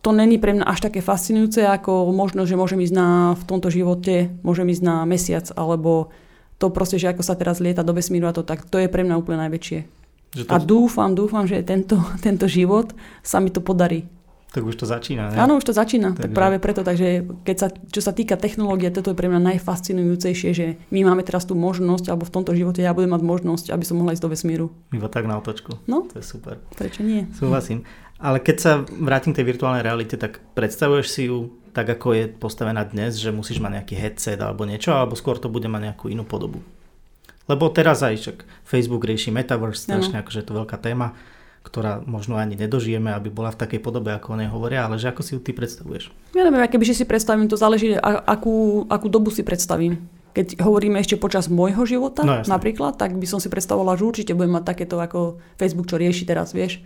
[0.00, 3.68] to není pre mňa až také fascinujúce, ako možno, že môžem ísť na, v tomto
[3.68, 6.08] živote, môžem ísť na mesiac, alebo
[6.56, 9.04] to proste, že ako sa teraz lieta do vesmíru a to, tak to je pre
[9.04, 9.78] mňa úplne najväčšie.
[10.36, 10.52] Že to...
[10.52, 14.08] A dúfam, dúfam, že tento, tento život sa mi to podarí.
[14.50, 15.38] Tak už to začína, ne?
[15.38, 16.10] Áno, už to začína.
[16.18, 16.26] Takže...
[16.26, 20.50] Tak práve preto, takže keď sa, čo sa týka technológie, toto je pre mňa najfascinujúcejšie,
[20.50, 23.84] že my máme teraz tú možnosť, alebo v tomto živote ja budem mať možnosť, aby
[23.86, 24.66] som mohla ísť do vesmíru.
[24.90, 25.78] Iba tak na otočku.
[25.86, 26.10] No.
[26.10, 26.58] To je super.
[26.74, 27.30] Prečo nie?
[27.38, 27.86] Súhlasím.
[28.18, 32.24] Ale keď sa vrátim k tej virtuálnej realite, tak predstavuješ si ju tak, ako je
[32.26, 36.10] postavená dnes, že musíš mať nejaký headset alebo niečo, alebo skôr to bude mať nejakú
[36.10, 36.58] inú podobu?
[37.46, 41.14] Lebo teraz aj však Facebook rieši Metaverse, strašne akože je to veľká téma,
[41.60, 45.12] ktorá možno ani nedožijeme, aby bola v takej podobe, ako o nej hovoria, ale že
[45.12, 46.08] ako si ju ty predstavuješ?
[46.32, 50.00] Ja neviem, keby si predstavím, to záleží, akú, akú dobu si predstavím.
[50.30, 54.32] Keď hovoríme ešte počas môjho života no, napríklad, tak by som si predstavovala, že určite
[54.32, 56.78] budem mať takéto ako Facebook, čo rieši teraz, vieš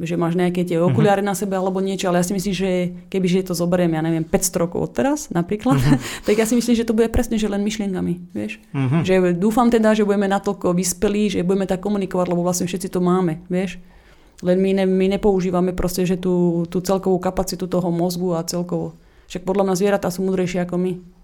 [0.00, 1.30] že máš nejaké tie okuliare uh-huh.
[1.30, 2.70] na sebe alebo niečo, ale ja si myslím, že
[3.12, 6.00] keby že to zoberiem, ja neviem, 500 rokov od teraz napríklad, uh-huh.
[6.26, 8.58] tak ja si myslím, že to bude presne, že len myšlienkami, vieš.
[8.72, 9.04] Uh-huh.
[9.04, 13.04] Že dúfam teda, že budeme natoľko vyspelí, že budeme tak komunikovať, lebo vlastne všetci to
[13.04, 13.76] máme, vieš.
[14.40, 18.96] Len my, ne, my nepoužívame proste, že tú, tú celkovú kapacitu toho mozgu a celkovo.
[19.28, 21.19] Však podľa mňa zvieratá sú múdrejšie ako my.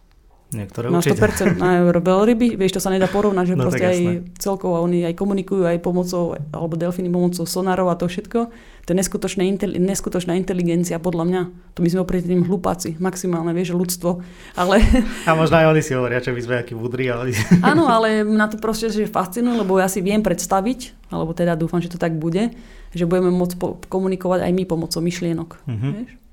[0.46, 1.58] Niektoré na 100%.
[1.58, 3.98] Na veľryby, vieš, to sa nedá porovnať, že no, proste aj
[4.38, 8.54] celkovo oni aj komunikujú aj pomocou, alebo delfíny pomocou sonárov a to všetko.
[8.86, 9.42] To je neskutočná,
[9.82, 11.42] neskutočná inteligencia podľa mňa.
[11.74, 14.22] To my sme oproti tým hlupáci, maximálne, vieš, ľudstvo.
[14.54, 14.78] Ale...
[15.26, 17.34] A možno aj oni si hovoria, že my sme akí múdri, ale...
[17.66, 21.82] Áno, ale na to proste že fascinuje, lebo ja si viem predstaviť, alebo teda dúfam,
[21.82, 22.54] že to tak bude,
[22.94, 23.58] že budeme môcť
[23.90, 25.58] komunikovať aj my pomocou myšlienok.
[25.66, 25.92] Mm-hmm.
[25.98, 26.25] Vieš?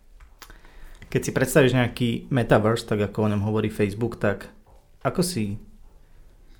[1.13, 4.49] Keď si predstavíš nejaký metaverse, tak ako o ňom hovorí Facebook, tak
[5.05, 5.61] ako si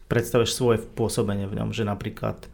[0.05, 2.45] predstavíš svoje pôsobenie v ňom, že napríklad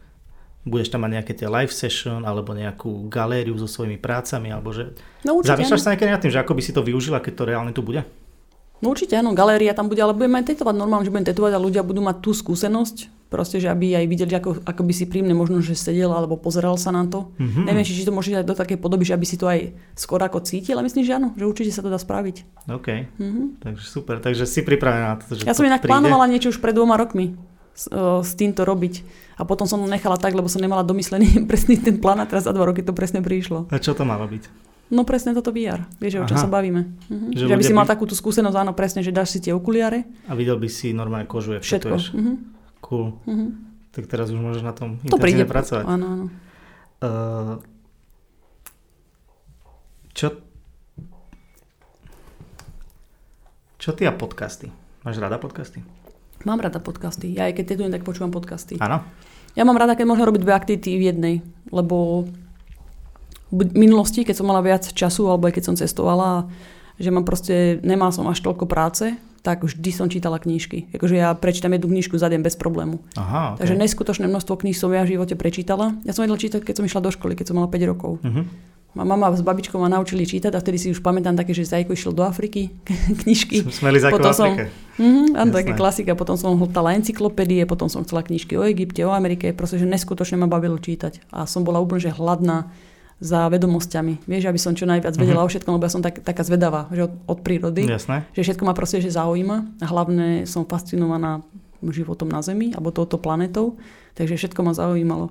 [0.64, 4.96] budeš tam mať nejaké tie live session alebo nejakú galériu so svojimi prácami, alebo že...
[5.28, 7.72] No, Zamýšľaš sa niekedy nad tým, že ako by si to využila, keď to reálne
[7.76, 8.00] tu bude?
[8.80, 11.60] No určite áno, galéria tam bude, ale budeme aj tetovať normálne, že budem tetovať a
[11.60, 15.32] ľudia budú mať tú skúsenosť, proste, že aby aj videli, ako, ako by si príjemne
[15.38, 17.30] možno, že sedel alebo pozeral sa na to.
[17.38, 17.64] Mm-hmm.
[17.64, 20.18] Neviem, či, či to môže dať do takej podoby, že aby si to aj skôr
[20.18, 22.66] ako cítil, ale myslím, že áno, že určite sa to dá spraviť.
[22.66, 22.88] OK,
[23.22, 23.46] mm-hmm.
[23.62, 25.94] takže super, takže si pripravená na to, že Ja to som inak príde.
[25.94, 27.38] plánovala niečo už pred dvoma rokmi
[27.70, 29.06] s, uh, s týmto robiť.
[29.38, 32.52] A potom som nechala tak, lebo som nemala domyslený presný ten plán a teraz za
[32.52, 33.70] dva roky to presne prišlo.
[33.70, 34.70] A čo to malo byť?
[34.90, 35.86] No presne toto VR.
[36.02, 36.98] Vieš, o čom sa bavíme.
[37.06, 37.30] Uh-huh.
[37.30, 37.94] Že, že by si mal by...
[37.94, 40.02] takúto skúsenosť, áno, presne, že dáš si tie okuliare.
[40.26, 41.94] A videl by si normálne kožu, Všetko.
[41.94, 42.42] Uh-huh.
[42.80, 43.16] Cool.
[43.24, 43.50] Uh-huh.
[43.90, 45.44] Tak teraz už môžeš na tom To príde.
[45.44, 45.84] pracovať.
[45.84, 46.24] Áno, áno.
[47.00, 47.54] Uh,
[50.12, 50.36] čo
[53.80, 54.68] čo ty a podcasty?
[55.00, 55.80] Máš rada podcasty?
[56.44, 57.32] Mám rada podcasty.
[57.32, 58.76] Ja aj keď tetujem, tak počúvam podcasty.
[58.76, 59.00] Áno.
[59.56, 61.34] Ja mám rada, keď môžem robiť dve aktivity v jednej,
[61.72, 62.28] lebo
[63.50, 66.46] v minulosti, keď som mala viac času, alebo aj keď som cestovala,
[67.00, 70.92] že mám proste, nemal som až toľko práce, tak vždy som čítala knížky.
[70.92, 73.00] Akože ja prečítam jednu knižku za deň bez problému.
[73.16, 73.64] Aha, okay.
[73.64, 75.96] Takže neskutočné množstvo kníh som ja v živote prečítala.
[76.04, 78.20] Ja som vedela čítať, keď som išla do školy, keď som mala 5 rokov.
[78.20, 78.44] Uh-huh.
[78.90, 81.94] Ma mama s babičkou ma naučili čítať a vtedy si už pamätám také, že Zajko
[81.94, 82.74] išiel do Afriky,
[83.22, 83.70] knižky.
[83.70, 84.50] Smeli za potom som,
[84.98, 85.80] mm, áno, také Jasné.
[85.80, 86.12] klasika.
[86.18, 89.54] Potom som hltala encyklopédie, potom som chcela knižky o Egypte, o Amerike.
[89.54, 91.30] Proste, že neskutočne ma bavilo čítať.
[91.30, 92.74] A som bola úplne že hladná
[93.20, 94.24] za vedomosťami.
[94.24, 95.46] Vieš, aby som čo najviac vedela Mhm.
[95.46, 97.84] o všetkom, lebo ja som tak, taká zvedavá, že od, od prírody.
[97.84, 98.24] Jasné.
[98.32, 101.44] Že všetko ma proste že zaujíma a hlavne som fascinovaná
[101.82, 103.76] životom na Zemi alebo touto planetou,
[104.14, 105.28] takže všetko ma zaujímalo.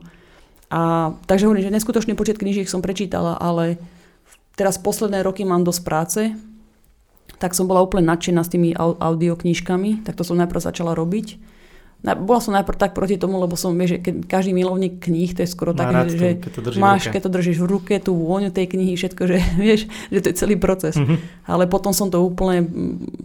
[0.69, 0.81] A
[1.25, 3.81] takže hovorím, že neskutočný počet knížiek som prečítala, ale
[4.53, 6.21] teraz posledné roky mám dosť práce,
[7.37, 11.39] tak som bola úplne nadšená s tými au- audioknižkami, tak to som najprv začala robiť.
[11.99, 15.43] Na- Bola som najprv tak proti tomu, lebo som, vieš, že každý milovník kníh, to
[15.43, 18.15] je skoro Má také, rád že, keď to máš, keď to držíš v ruke, tú
[18.15, 20.95] vôňu tej knihy, všetko, že vieš, že to je celý proces.
[20.95, 21.19] Mhm.
[21.43, 22.63] Ale potom som to úplne,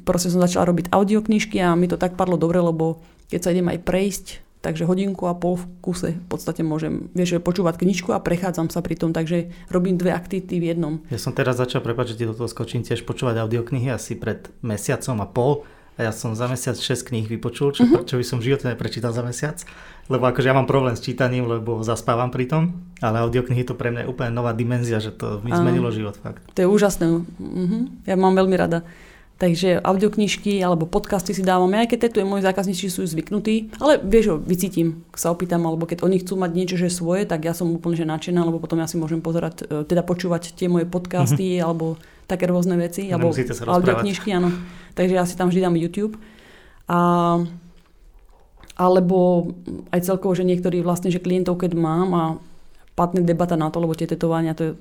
[0.03, 2.99] proste som začala robiť audioknižky a mi to tak padlo dobre, lebo
[3.31, 4.27] keď sa idem aj prejsť,
[4.65, 8.81] takže hodinku a pol v kuse v podstate môžem, vieš, počúvať knižku a prechádzam sa
[8.81, 10.95] pri tom, takže robím dve aktivity v jednom.
[11.13, 14.49] Ja som teraz začal, prepáč, že ti do toho skočím, tiež počúvať audioknihy asi pred
[14.65, 15.53] mesiacom a pol.
[15.95, 18.11] A ja som za mesiac 6 kníh vypočul, čo, Mhm.
[18.11, 19.63] čo by som v živote neprečítal za mesiac.
[20.11, 22.63] Lebo akože ja mám problém s čítaním, lebo zaspávam pri tom.
[23.01, 26.43] Ale audioknihy to pre mňa je úplne nová dimenzia, že to mi zmenilo život fakt.
[26.53, 27.25] To je úžasné.
[27.39, 28.05] Mhm.
[28.05, 28.83] Ja mám veľmi rada.
[29.35, 31.67] Takže audioknižky alebo podcasty si dávam.
[31.75, 35.91] Ja aj keď tetujem, moji zákazníci sú zvyknutí, ale vieš, ho, vycítim, sa opýtam, alebo
[35.91, 38.79] keď oni chcú mať niečo, že svoje, tak ja som úplne že nadšená, lebo potom
[38.79, 43.31] ja si môžem pozerať, e, teda počúvať tie moje podcasty, alebo také rôzne veci, alebo
[43.69, 44.49] audioknižky, áno.
[44.95, 46.17] Takže ja si tam vždy dám YouTube.
[46.87, 46.99] A
[48.75, 49.51] alebo
[49.95, 52.25] aj celkovo, že niektorí vlastne, že klientov, keď mám a
[52.95, 54.73] padne debata na to, lebo tie tetovania, to je,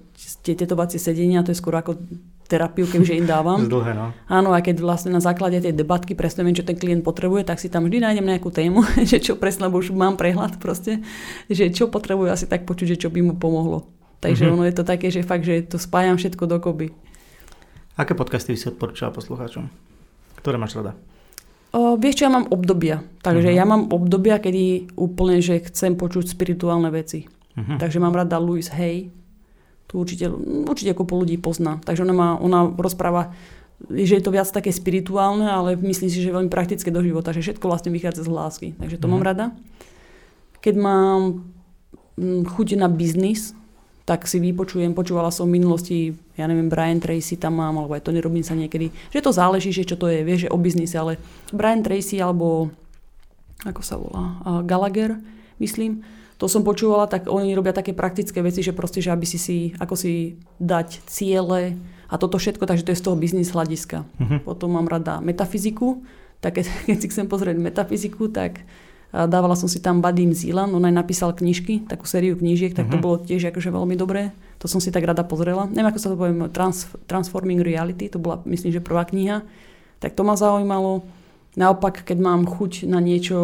[0.42, 1.98] tie tetovacie sedenia, to je skoro ako
[2.46, 3.62] terapiu, keďže im dávam.
[3.70, 4.14] Dlhé, no.
[4.26, 7.62] Áno, a keď vlastne na základe tej debatky presne viem, čo ten klient potrebuje, tak
[7.62, 11.02] si tam vždy nájdem nejakú tému, že čo presne, lebo už mám prehľad proste,
[11.50, 13.86] že čo potrebuje asi tak počuť, že čo by mu pomohlo.
[14.22, 14.52] Takže Mhm.
[14.58, 16.94] ono je to také, že fakt, že to spájam všetko dokopy.
[17.94, 19.70] Aké podcasty by si odporúčala poslucháčom?
[20.36, 20.98] Ktoré máš rada?
[21.70, 23.02] O, vieš čo, ja mám obdobia.
[23.22, 23.56] Takže Mhm.
[23.56, 27.26] ja mám obdobia, kedy úplne, že chcem počuť spirituálne veci.
[27.56, 27.78] Mhm.
[27.78, 29.10] Takže mám rada Louise Hay.
[29.86, 30.26] Tu určite,
[30.66, 31.78] určite kopu ľudí pozná.
[31.80, 33.30] Takže ona, má, ona rozpráva,
[33.84, 37.30] že je to viac také spirituálne, ale myslím si, že je veľmi praktické do života,
[37.30, 38.68] že všetko vlastne vychádza z lásky.
[38.74, 39.12] Takže to Mhm.
[39.12, 39.46] mám rada.
[40.62, 41.20] Keď mám
[42.16, 43.54] mm, chuť na biznis,
[44.04, 48.04] tak si vypočujem, počúvala som v minulosti, ja neviem, Brian Tracy tam mám, alebo aj
[48.04, 50.96] Tony Robbins sa niekedy, že to záleží, že čo to je, vieš, že o biznise,
[51.00, 51.16] ale
[51.56, 52.68] Brian Tracy alebo
[53.64, 55.16] ako sa volá, uh, Gallagher,
[55.64, 56.04] myslím,
[56.36, 59.72] to som počúvala, tak oni robia také praktické veci, že proste, že aby si si,
[59.80, 61.80] ako si dať ciele
[62.12, 64.04] a toto všetko, takže to je z toho biznis hľadiska.
[64.20, 64.38] Mhm.
[64.44, 66.04] Potom mám rada metafyziku,
[66.44, 68.68] tak keď, keď si chcem pozrieť metafyziku, tak
[69.14, 72.98] dávala som si tam Vadim Zilan, on aj napísal knižky, takú sériu knížiek, tak to
[72.98, 73.04] Mhm.
[73.06, 74.34] bolo tiež akože veľmi dobré.
[74.58, 75.70] To som si tak rada pozrela.
[75.70, 79.46] Neviem, ako sa to poviem, Trans, Transforming Reality, to bola, myslím, že prvá kniha.
[80.02, 81.06] Tak to ma zaujímalo.
[81.54, 83.38] Naopak, keď mám chuť na niečo,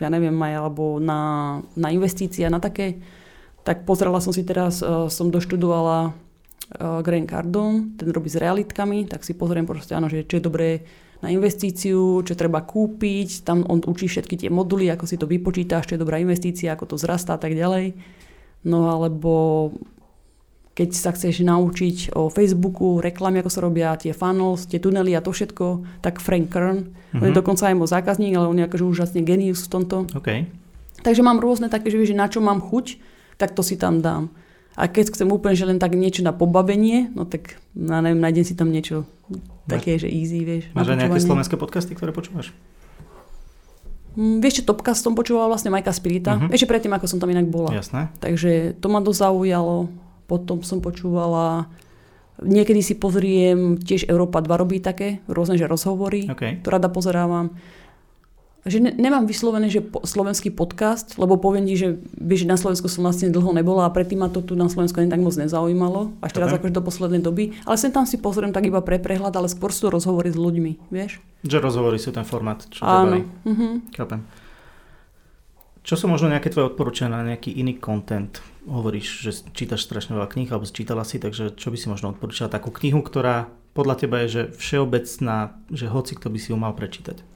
[0.00, 3.04] ja neviem, aj alebo na, na investície, na také,
[3.68, 9.06] tak pozrela som si teraz, uh, som doštudovala uh, Grant Cardone, ten robí s realitkami,
[9.06, 10.68] tak si pozriem proste, áno, že čo je dobré
[11.22, 15.86] na investíciu, čo treba kúpiť, tam on učí všetky tie moduly, ako si to vypočítaš,
[15.86, 17.94] čo je dobrá investícia, ako to zrastá a tak ďalej.
[18.66, 19.70] No alebo
[20.72, 25.20] keď sa chceš naučiť o Facebooku, reklamy, ako sa robia, tie funnels, tie tunely a
[25.20, 27.20] to všetko, tak Frank Kern, mm-hmm.
[27.20, 27.38] on je Mhm.
[27.38, 29.96] dokonca aj môj zákazník, ale on je akože úžasne genius v tomto.
[30.16, 30.48] OK.
[31.04, 32.96] Takže mám rôzne také, že, že na čo mám chuť,
[33.36, 34.32] tak to si tam dám.
[34.72, 38.42] A keď chcem úplne, že len tak niečo na pobavenie, no tak, ja neviem, nájdem
[38.42, 39.04] si tam niečo
[39.64, 40.64] také, že easy, vieš.
[40.72, 42.56] Máš na aj nejaké slovenské podcasty, ktoré počúvaš?
[44.12, 46.52] Mm, vieš, čo Topcast som počúvala vlastne Majka Spirita, Mhm.
[46.52, 47.72] ešte predtým, ako som tam inak bola.
[47.72, 48.12] Jasné.
[48.18, 49.88] Takže to ma dosť zaujalo.
[50.24, 51.68] Potom som počúvala,
[52.38, 56.60] niekedy si pozriem, tiež Európa 2 robí také, rôzne že rozhovory, OK.
[56.60, 57.56] to rada pozerávam.
[58.62, 62.86] Že ne, nemám vyslovené, že po, slovenský podcast, lebo poviem ti, že, vieš, na Slovensku
[62.86, 66.14] som vlastne dlho nebola a predtým ma to tu na Slovensku ani tak moc nezaujímalo,
[66.22, 66.70] až teraz Dobre.
[66.70, 67.58] akože do poslednej doby.
[67.66, 70.38] Ale sem tam si pozriem tak iba pre prehľad, ale skôr sú to rozhovory s
[70.38, 71.18] ľuďmi, vieš?
[71.42, 73.26] Že rozhovory sú ten formát, čo Áno.
[73.42, 73.98] Mhm.
[73.98, 74.22] Chápem.
[75.82, 78.38] Čo sú možno nejaké tvoje odporúčania na nejaký iný content?
[78.70, 82.54] Hovoríš, že čítaš strašne veľa kníh, alebo čítala si, takže čo by si možno odporúčala?
[82.54, 86.78] Takú knihu, ktorá podľa teba je že všeobecná, že hoci kto by si ju mal
[86.78, 87.31] prečítať.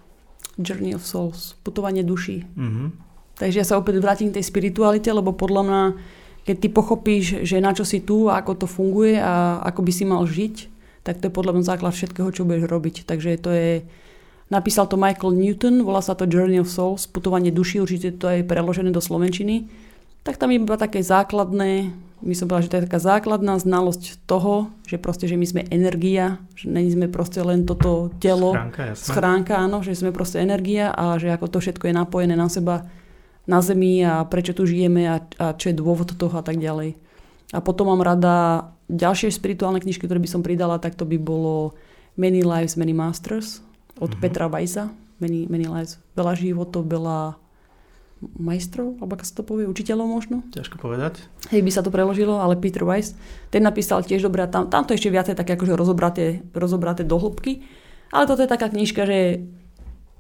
[0.57, 2.44] Journey of Souls, putovanie duší.
[2.57, 2.88] Mm-hmm.
[3.36, 5.82] Takže ja sa opäť vrátim k tej spiritualite, lebo podľa mňa,
[6.48, 9.92] keď ty pochopíš, že na čo si tu a ako to funguje a ako by
[9.92, 10.72] si mal žiť,
[11.04, 13.04] tak to je podľa mňa základ všetkého, čo budeš robiť.
[13.04, 13.70] Takže to je
[14.46, 18.46] Napísal to Michael Newton, volá sa to Journey of Souls, putovanie duši, určite to je
[18.46, 19.66] preložené do slovenčiny.
[20.22, 21.90] Tak tam iba také základné,
[22.25, 25.62] my som povedala, že to je taká základná znalosť toho, že proste, že my sme
[25.69, 30.97] energia, že není sme proste len toto telo, schránka, schránka, áno, že sme proste energia
[30.97, 32.89] a že ako to všetko je napojené na seba,
[33.45, 36.97] na zemi a prečo tu žijeme a, a čo je dôvod toho a tak ďalej.
[37.53, 41.77] A potom mám rada ďalšie spirituálne knižky, ktoré by som pridala, tak to by bolo
[42.17, 43.61] Many Lives, Many Masters
[44.01, 44.21] od uh-huh.
[44.25, 44.89] Petra Weissa,
[45.21, 46.01] Many, Many Lives.
[46.17, 47.37] Veľa životov, veľa
[48.21, 50.37] majstrov, alebo ako sa to povie, učiteľov možno.
[50.53, 51.21] Ťažko povedať.
[51.53, 53.12] Hej, by sa to preložilo, ale Peter Weiss,
[53.53, 57.21] ten napísal tiež dobre a tam, tam to ešte viacej také akože rozobraté, rozobraté do
[57.21, 57.61] hĺbky.
[58.09, 59.45] Ale toto je taká knižka, že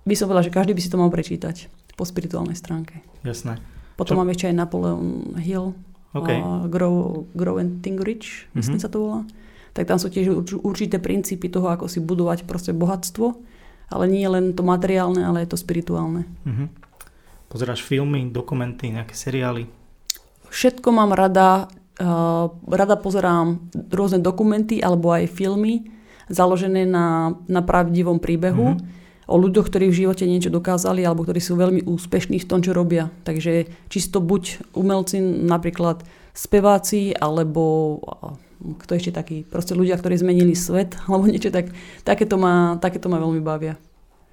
[0.04, 3.00] by som povedala, že každý by si to mal prečítať po spirituálnej stránke.
[3.24, 3.56] Jasné.
[3.96, 4.20] Potom Čo?
[4.20, 5.72] mám ešte aj Napoleon Hill,
[6.12, 6.36] okay.
[6.36, 8.84] uh, Grow, Grow and Think Rich, myslím mm-hmm.
[8.84, 9.20] sa to volá.
[9.72, 10.32] Tak tam sú tiež
[10.64, 13.56] určité princípy toho, ako si budovať proste bohatstvo
[13.90, 16.26] ale nie len to materiálne, ale je to spirituálne.
[16.42, 16.66] Uh-huh.
[17.46, 19.70] Pozeráš filmy, dokumenty, nejaké seriály?
[20.50, 21.70] Všetko mám rada.
[21.96, 25.88] Uh, rada pozerám rôzne dokumenty alebo aj filmy
[26.28, 28.76] založené na, na pravdivom príbehu.
[28.76, 32.62] Uh-huh o ľuďoch, ktorí v živote niečo dokázali alebo ktorí sú veľmi úspešní v tom,
[32.62, 33.10] čo robia.
[33.26, 37.98] Takže čisto buď umelci, napríklad speváci, alebo
[38.62, 41.74] kto ešte taký, proste ľudia, ktorí zmenili svet, alebo niečo tak,
[42.06, 43.74] takéto ma, takéto ma veľmi bavia.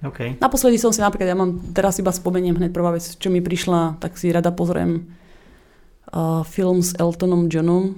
[0.04, 0.36] Okay.
[0.36, 3.96] Naposledy som si napríklad, ja mám, teraz iba spomeniem hneď prvá vec, čo mi prišla,
[4.04, 5.08] tak si rada pozriem
[6.12, 7.96] uh, film s Eltonom Johnom,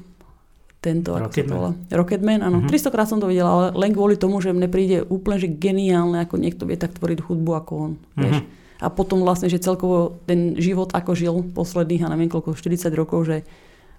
[0.78, 1.74] tento, ako Rocketman.
[1.90, 2.62] Rocketman, áno.
[2.62, 2.70] Uh-huh.
[2.70, 6.22] 300 krát som to videla, ale len kvôli tomu, že mne príde úplne že geniálne,
[6.22, 7.92] ako niekto vie tak tvoriť hudbu ako on.
[7.98, 8.22] Uh-huh.
[8.22, 8.36] Vieš?
[8.76, 13.26] A potom vlastne, že celkovo ten život, ako žil posledných, a neviem koľko, 40 rokov,
[13.26, 13.42] že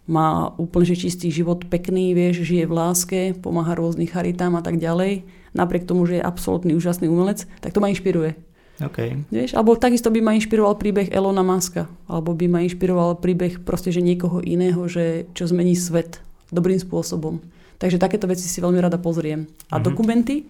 [0.08, 4.80] má úplne že čistý život, pekný, vieš, žije v láske, pomáha rôznych charitám a tak
[4.80, 5.28] ďalej,
[5.58, 8.38] napriek tomu, že je absolútny úžasný umelec, tak to ma inšpiruje.
[8.78, 9.18] Okay.
[9.34, 13.90] Vieš, alebo takisto by ma inšpiroval príbeh Elona Muska, alebo by ma inšpiroval príbeh proste,
[13.90, 16.22] že niekoho iného, že čo zmení svet
[16.54, 17.42] dobrým spôsobom.
[17.82, 19.50] Takže takéto veci si veľmi rada pozriem.
[19.74, 19.82] A mm-hmm.
[19.82, 20.46] dokumenty,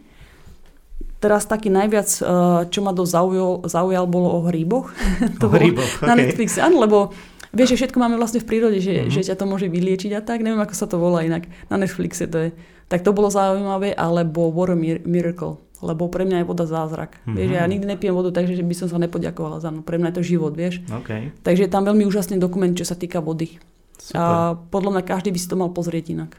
[1.24, 2.28] teraz taký najviac, eh,
[2.68, 4.92] čo ma dosť zaujal, zaujal bolo o hríboch.
[5.40, 6.08] to o hríboch, okay.
[6.08, 7.16] Na Netflixe, áno, lebo
[7.56, 9.14] Vieš, že všetko máme vlastne v prírode, že, mm-hmm.
[9.18, 10.44] že ťa to môže vyliečiť a tak.
[10.44, 11.48] Neviem, ako sa to volá inak.
[11.72, 12.50] Na Netflixe to je.
[12.88, 15.60] Tak to bolo zaujímavé, alebo Water Miracle.
[15.78, 17.22] Lebo pre mňa je voda zázrak.
[17.22, 17.36] Mm-hmm.
[17.38, 19.86] Vieš, ja nikdy nepijem vodu, takže by som sa nepodiakovala za mňa.
[19.86, 20.82] Pre mňa je to život, vieš.
[21.06, 21.30] Okay.
[21.46, 23.62] Takže je tam veľmi úžasný dokument, čo sa týka vody.
[24.02, 24.18] Super.
[24.18, 26.32] A podľa mňa každý by si to mal pozrieť inak.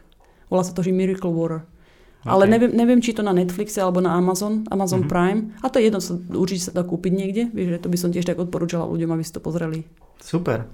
[0.51, 1.62] Volá sa to, že Miracle Water.
[1.62, 2.34] Okay.
[2.34, 5.12] Ale neviem, neviem, či to na Netflixe alebo na Amazon, Amazon mm-hmm.
[5.14, 5.40] Prime.
[5.62, 6.03] A to je jedno,
[6.34, 7.42] určite sa dá kúpiť niekde.
[7.55, 9.86] Vieš, že to by som tiež tak odporúčala ľuďom, aby si to pozreli.
[10.18, 10.66] Super.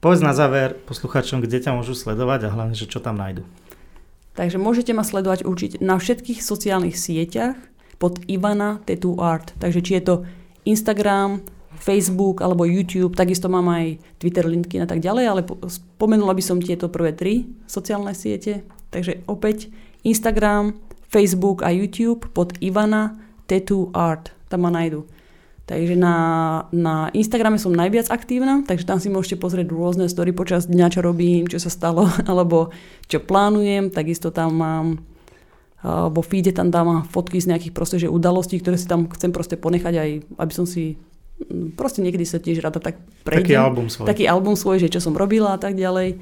[0.00, 3.44] Povedz na záver posluchačom, kde ťa môžu sledovať a hlavne, že čo tam nájdu.
[4.40, 7.60] Takže môžete ma sledovať určite na všetkých sociálnych sieťach
[8.00, 9.52] pod Ivana Tattoo Art.
[9.60, 10.14] Takže či je to
[10.64, 11.44] Instagram,
[11.76, 16.56] Facebook alebo YouTube, takisto mám aj Twitter, LinkedIn a tak ďalej, ale spomenula by som
[16.56, 18.64] tieto prvé tri sociálne siete.
[18.88, 19.68] Takže opäť
[20.08, 20.72] Instagram,
[21.04, 24.32] Facebook a YouTube pod Ivana Tattoo Art.
[24.48, 25.04] Tam ma nájdu.
[25.70, 26.16] Takže na,
[26.74, 30.98] na Instagrame som najviac aktívna, takže tam si môžete pozrieť rôzne story počas dňa, čo
[30.98, 32.74] robím, čo sa stalo, alebo
[33.06, 33.94] čo plánujem.
[33.94, 34.86] Takisto tam mám
[35.86, 39.56] vo feede tam dám fotky z nejakých proste, že udalostí, ktoré si tam chcem proste
[39.56, 41.00] ponechať aj, aby som si
[41.72, 43.48] proste niekedy sa tiež rada tak prejdem.
[43.48, 44.06] Taký album svoj.
[44.10, 46.20] Taký album svoj, že čo som robila a tak ďalej.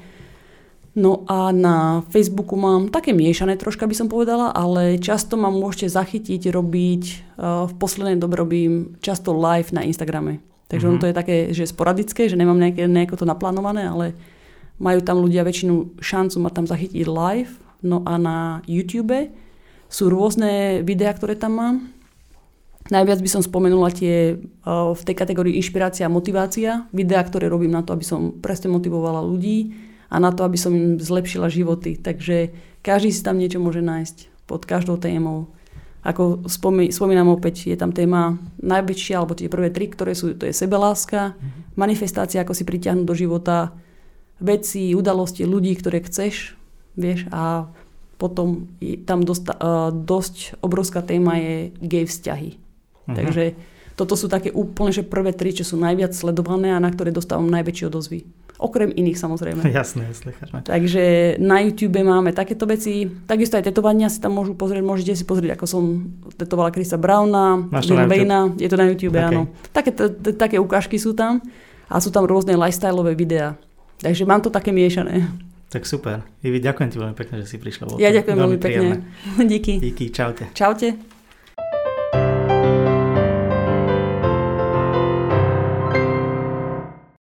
[0.97, 5.93] No a na Facebooku mám také miešané troška by som povedala, ale často ma môžete
[5.93, 7.03] zachytiť robiť,
[7.37, 10.41] uh, v poslednej dobe robím často live na Instagrame.
[10.65, 10.97] Takže mm-hmm.
[10.97, 14.05] ono to je také, že sporadické, že nemám nejaké, nejako to naplánované, ale
[14.81, 17.53] majú tam ľudia väčšinu šancu ma tam zachytiť live.
[17.85, 19.29] No a na YouTube
[19.89, 21.75] sú rôzne videá, ktoré tam mám.
[22.89, 26.89] Najviac by som spomenula tie uh, v tej kategórii inšpirácia a motivácia.
[26.89, 30.73] Videá, ktoré robím na to, aby som presne motivovala ľudí a na to, aby som
[30.73, 31.95] im zlepšila životy.
[31.95, 32.49] Takže
[32.81, 35.53] každý si tam niečo môže nájsť pod každou témou.
[36.01, 40.47] Ako spomí, spomínam opäť, je tam téma najväčšia, alebo tie prvé tri, ktoré sú, to
[40.47, 41.75] je sebeláska, mm-hmm.
[41.75, 43.75] manifestácia, ako si pritiahnuť do života
[44.39, 46.55] veci, udalosti, ľudí, ktoré chceš,
[46.95, 47.67] vieš, a
[48.15, 52.55] potom je tam dosť, uh, dosť obrovská téma je gay vzťahy.
[52.55, 53.15] Mm-hmm.
[53.15, 53.43] Takže
[53.99, 57.51] toto sú také úplne, že prvé tri, čo sú najviac sledované a na ktoré dostávam
[57.51, 58.23] najväčšie odozvy.
[58.59, 59.63] Okrem iných samozrejme.
[59.79, 60.35] Jasné, jasné.
[60.35, 60.67] Chápem.
[60.67, 61.03] Takže
[61.39, 63.07] na YouTube máme takéto veci.
[63.07, 64.83] Takisto aj tetovania si tam môžu pozrieť.
[64.83, 65.83] Môžete si pozrieť, ako som
[66.35, 68.59] tetovala Krisa Browna, Wayna.
[68.59, 69.31] Je to na YouTube, okay.
[69.31, 69.47] áno.
[69.71, 69.95] Také,
[70.35, 71.39] také ukážky sú tam.
[71.87, 73.55] A sú tam rôzne lifestyleové videá.
[74.03, 75.25] Takže mám to také miešané.
[75.69, 76.25] Tak super.
[76.41, 77.95] Ivi, ďakujem ti veľmi pekne, že si prišla.
[78.01, 79.07] Ja ďakujem veľmi pekne.
[79.55, 79.79] Díky.
[79.79, 80.51] Díky, čaute.
[80.51, 81.18] Čaute.